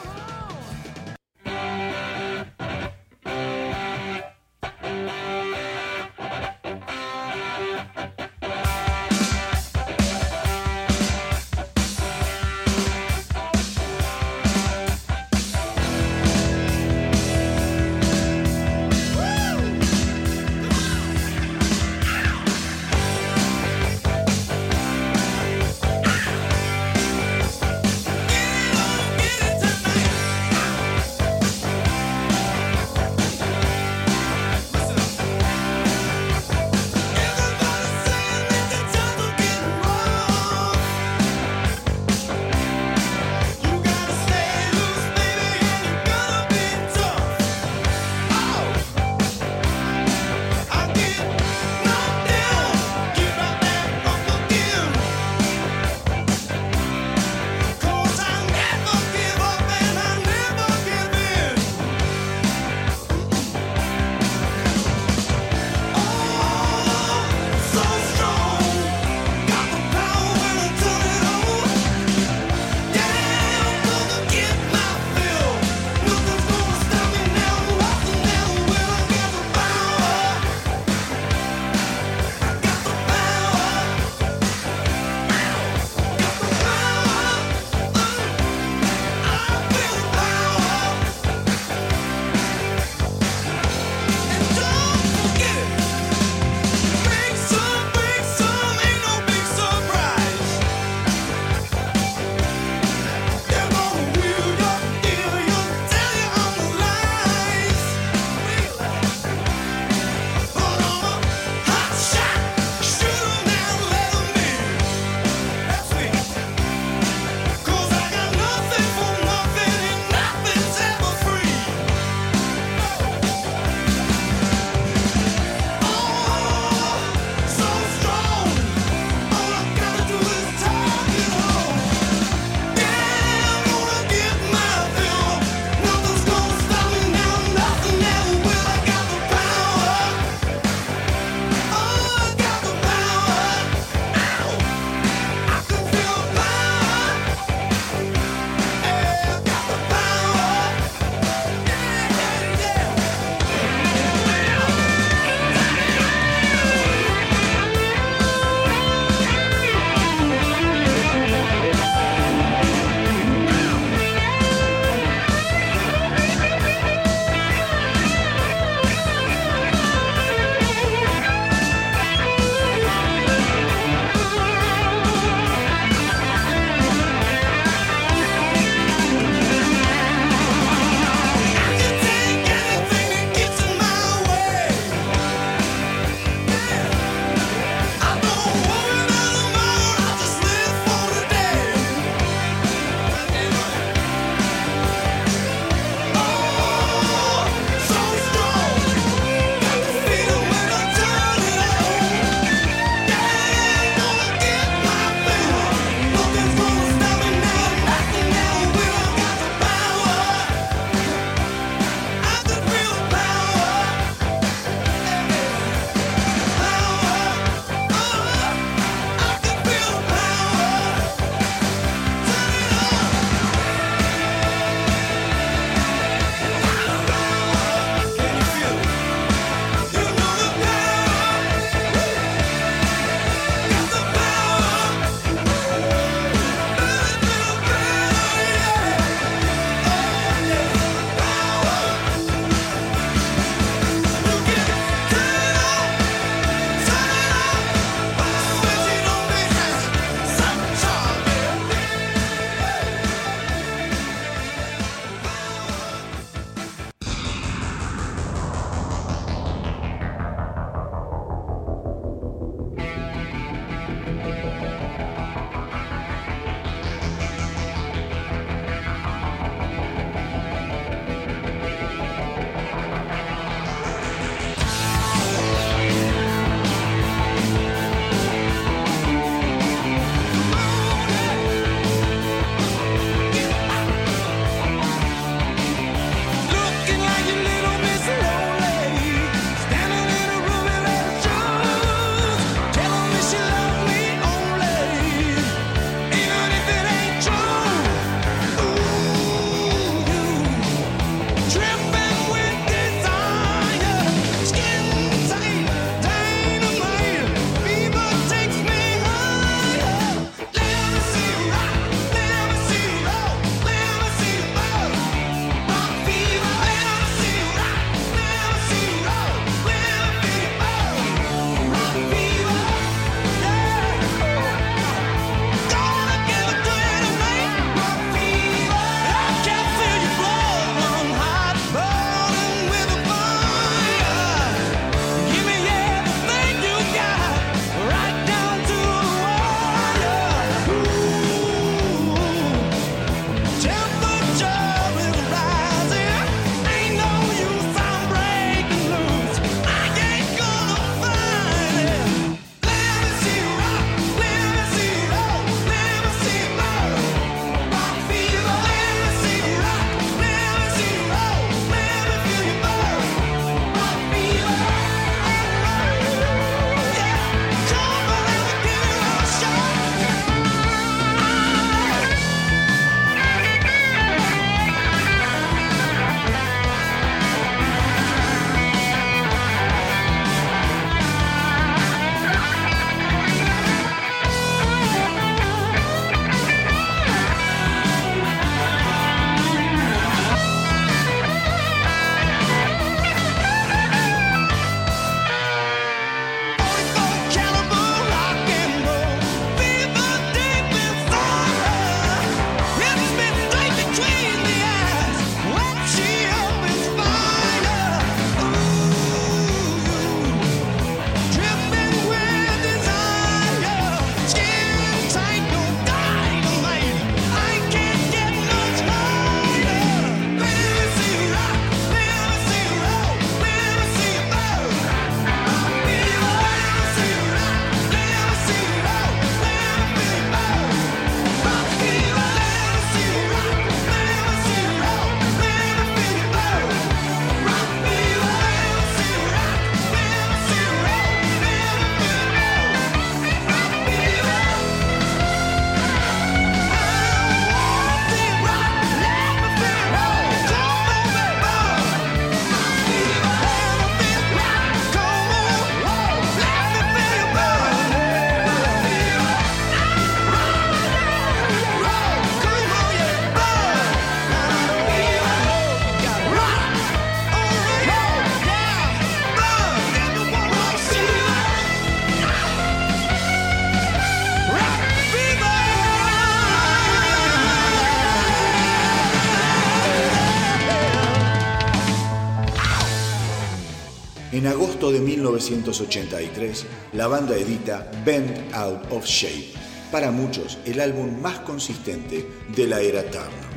[484.46, 489.52] Agosto de 1983, la banda edita Bend Out of Shape,
[489.90, 492.26] para muchos el álbum más consistente
[492.56, 493.52] de la era Turner.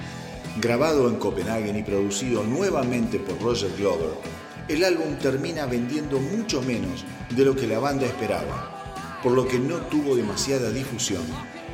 [0.62, 4.12] Grabado en Copenhague y producido nuevamente por Roger Glover,
[4.68, 9.60] el álbum termina vendiendo mucho menos de lo que la banda esperaba, por lo que
[9.60, 11.24] no tuvo demasiada difusión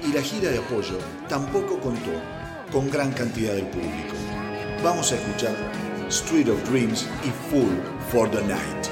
[0.08, 0.98] y la gira de apoyo
[1.28, 2.12] tampoco contó
[2.72, 4.14] con gran cantidad del público.
[4.84, 5.56] Vamos a escuchar
[6.10, 7.72] Street of Dreams y Full
[8.12, 8.91] for the Night.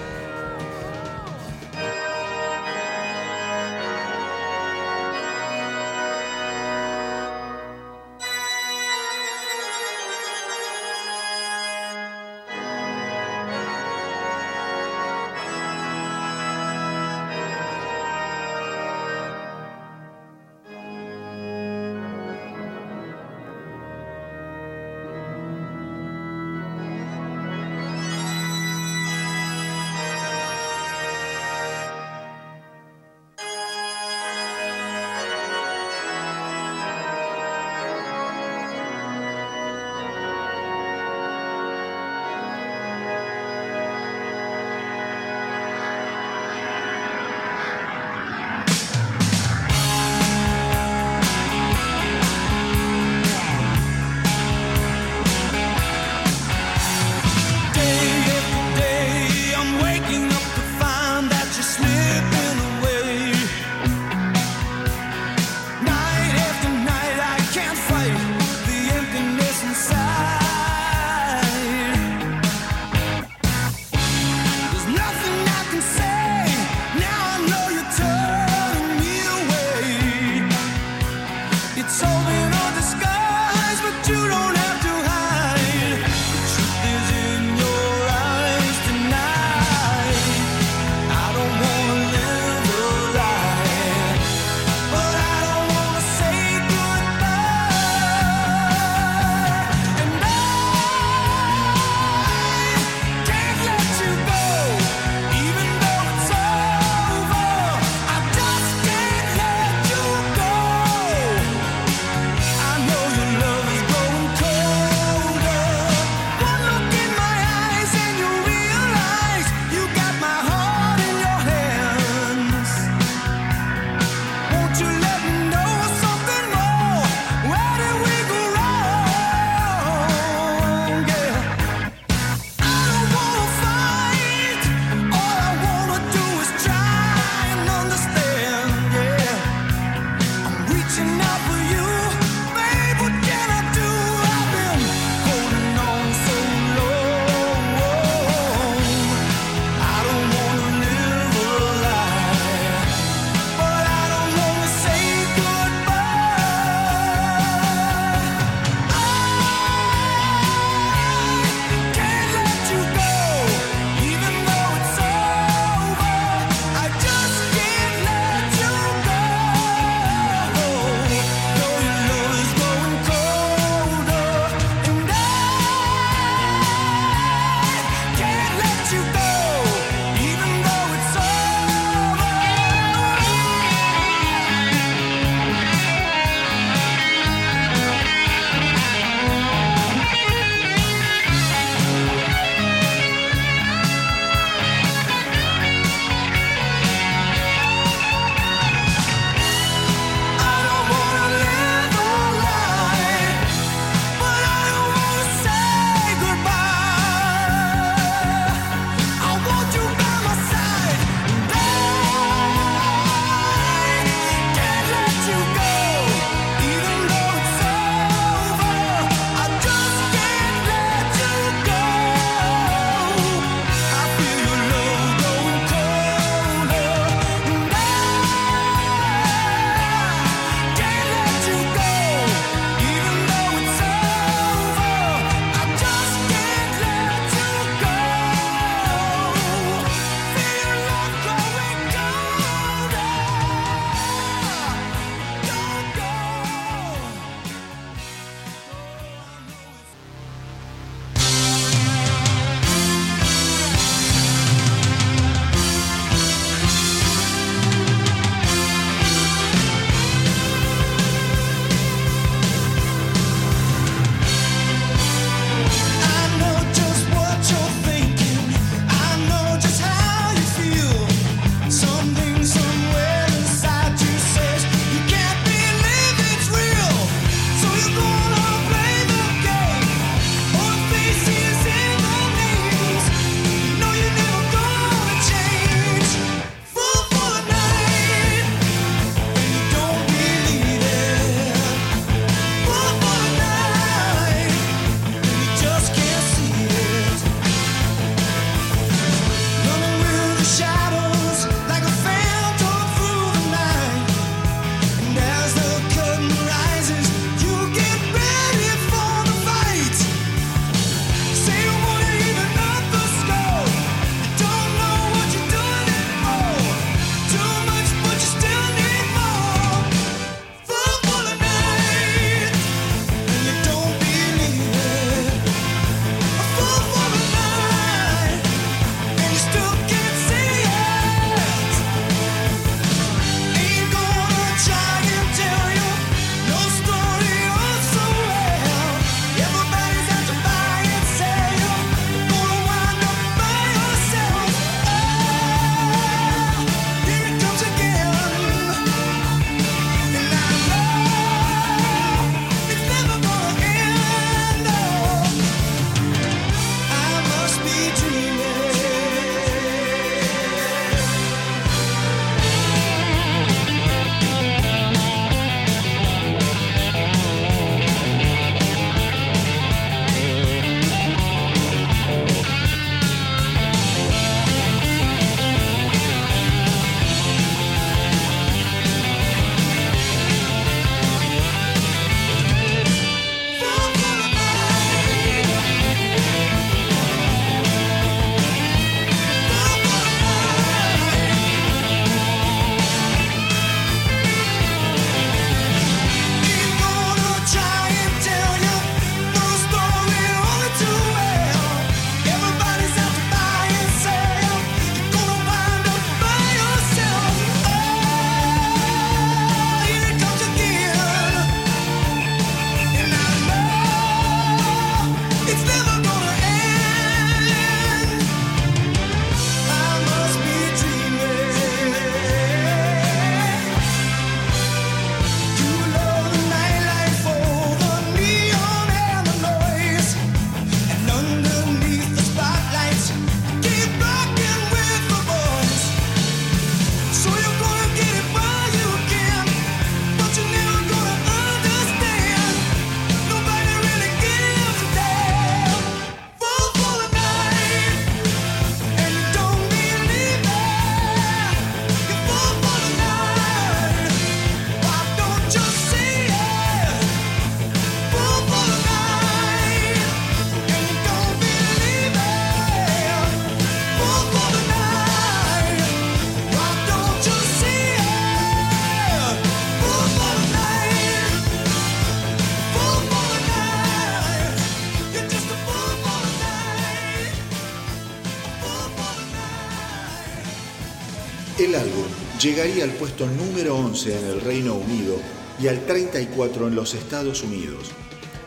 [482.42, 485.18] Llegaría al puesto número 11 en el Reino Unido
[485.61, 487.92] y al 34 en los Estados Unidos,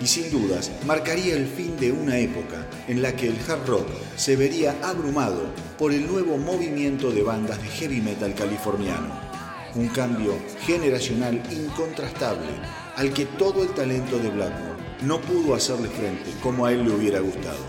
[0.00, 3.86] y sin dudas marcaría el fin de una época en la que el hard rock
[4.16, 5.42] se vería abrumado
[5.78, 9.14] por el nuevo movimiento de bandas de heavy metal californiano,
[9.74, 12.48] un cambio generacional incontrastable
[12.96, 16.94] al que todo el talento de Blackmore no pudo hacerle frente como a él le
[16.94, 17.60] hubiera gustado.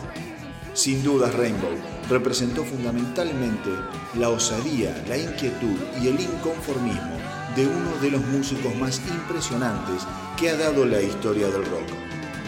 [0.74, 3.70] Sin dudas Rainbow representó fundamentalmente
[4.16, 7.18] la osadía, la inquietud y el inconformismo
[7.56, 10.04] de uno de los músicos más impresionantes
[10.38, 11.90] que ha dado la historia del rock.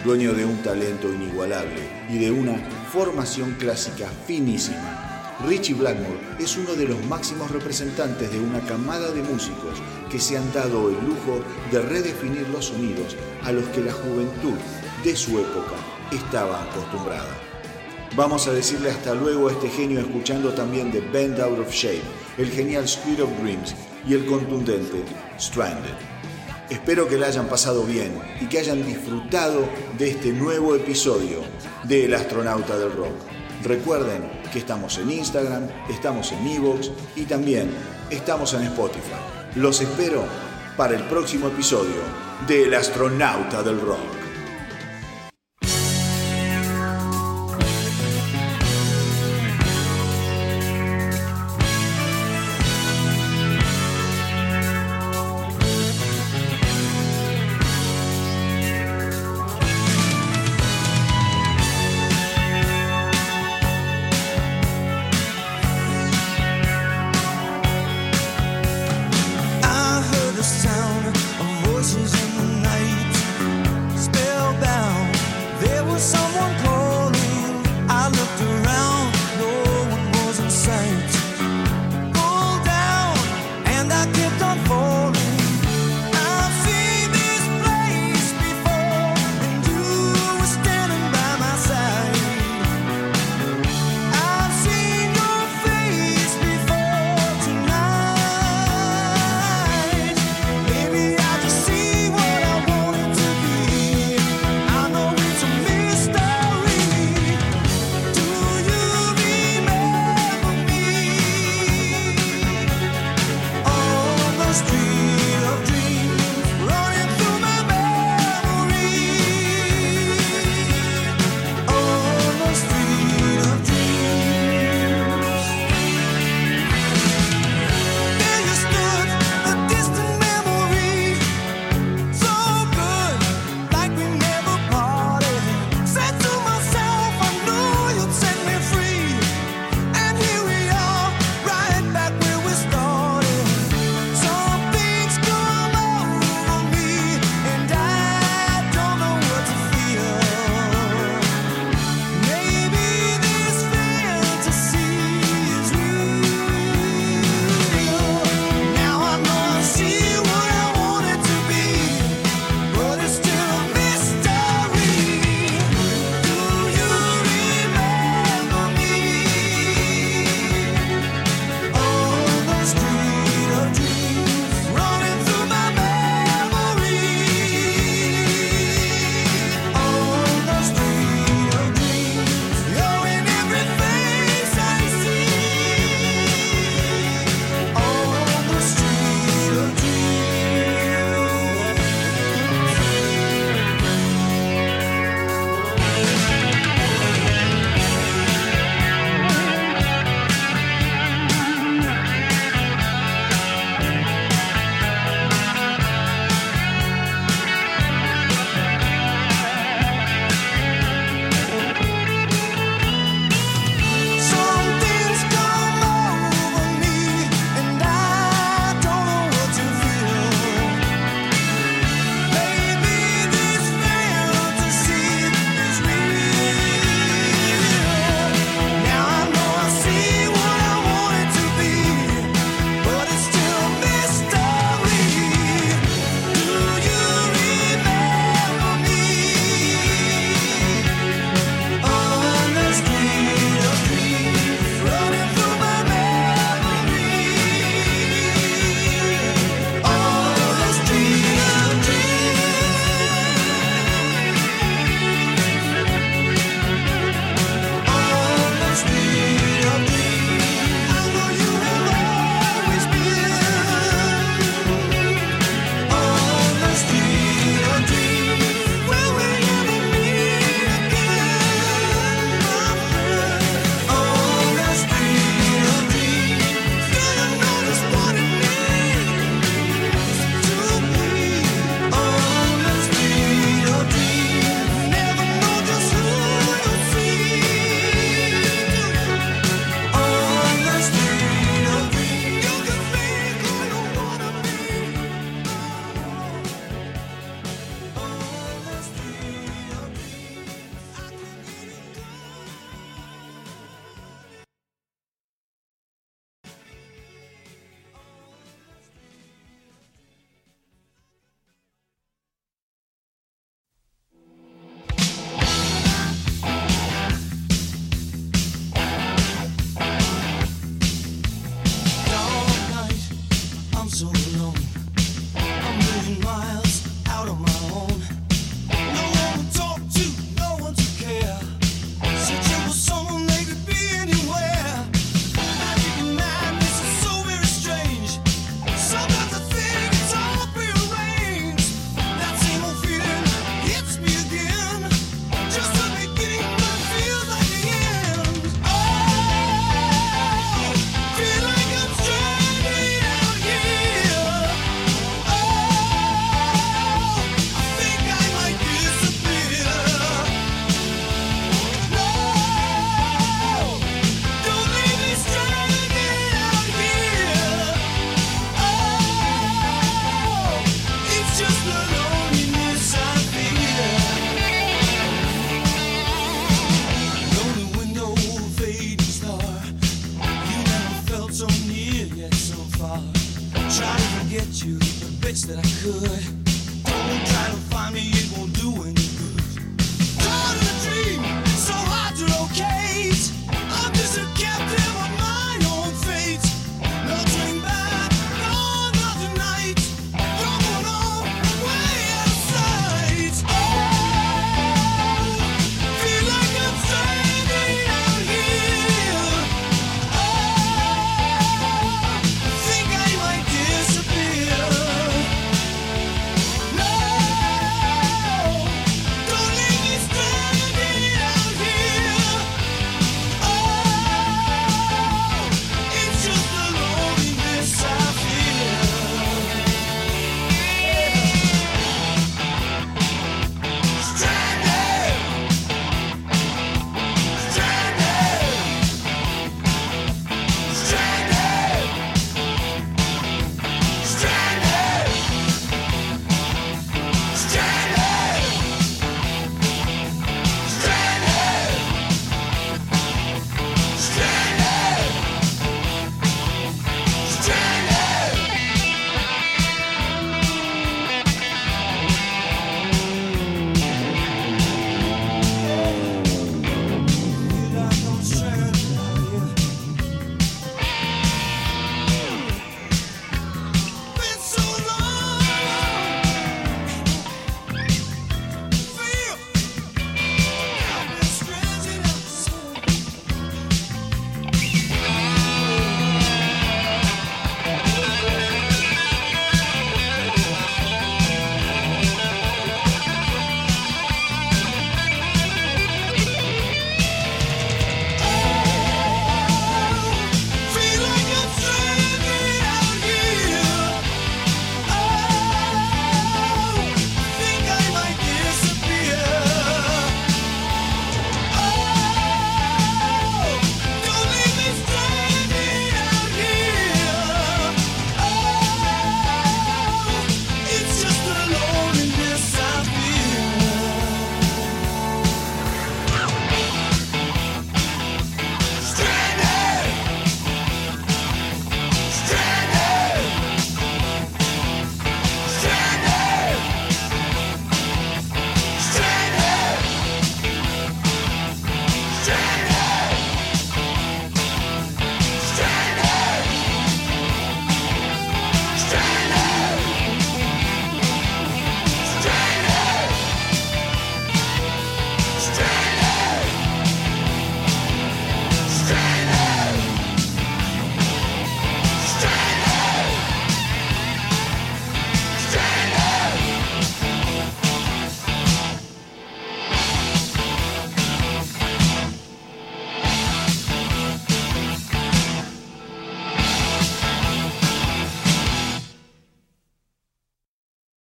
[0.04, 2.56] Dueño de un talento inigualable y de una
[2.92, 5.06] formación clásica finísima,
[5.44, 10.38] Richie Blackmore es uno de los máximos representantes de una camada de músicos que se
[10.38, 14.54] han dado el lujo de redefinir los sonidos a los que la juventud
[15.04, 15.76] de su época
[16.10, 17.55] estaba acostumbrada.
[18.16, 22.00] Vamos a decirle hasta luego a este genio escuchando también The Bend Out of Shape,
[22.38, 23.74] el genial Spirit of Dreams
[24.08, 25.04] y el contundente
[25.38, 25.92] Stranded.
[26.70, 31.40] Espero que la hayan pasado bien y que hayan disfrutado de este nuevo episodio
[31.84, 33.12] de El astronauta del rock.
[33.62, 37.70] Recuerden que estamos en Instagram, estamos en Evox y también
[38.08, 39.20] estamos en Spotify.
[39.56, 40.24] Los espero
[40.78, 42.00] para el próximo episodio
[42.46, 44.25] de El astronauta del rock.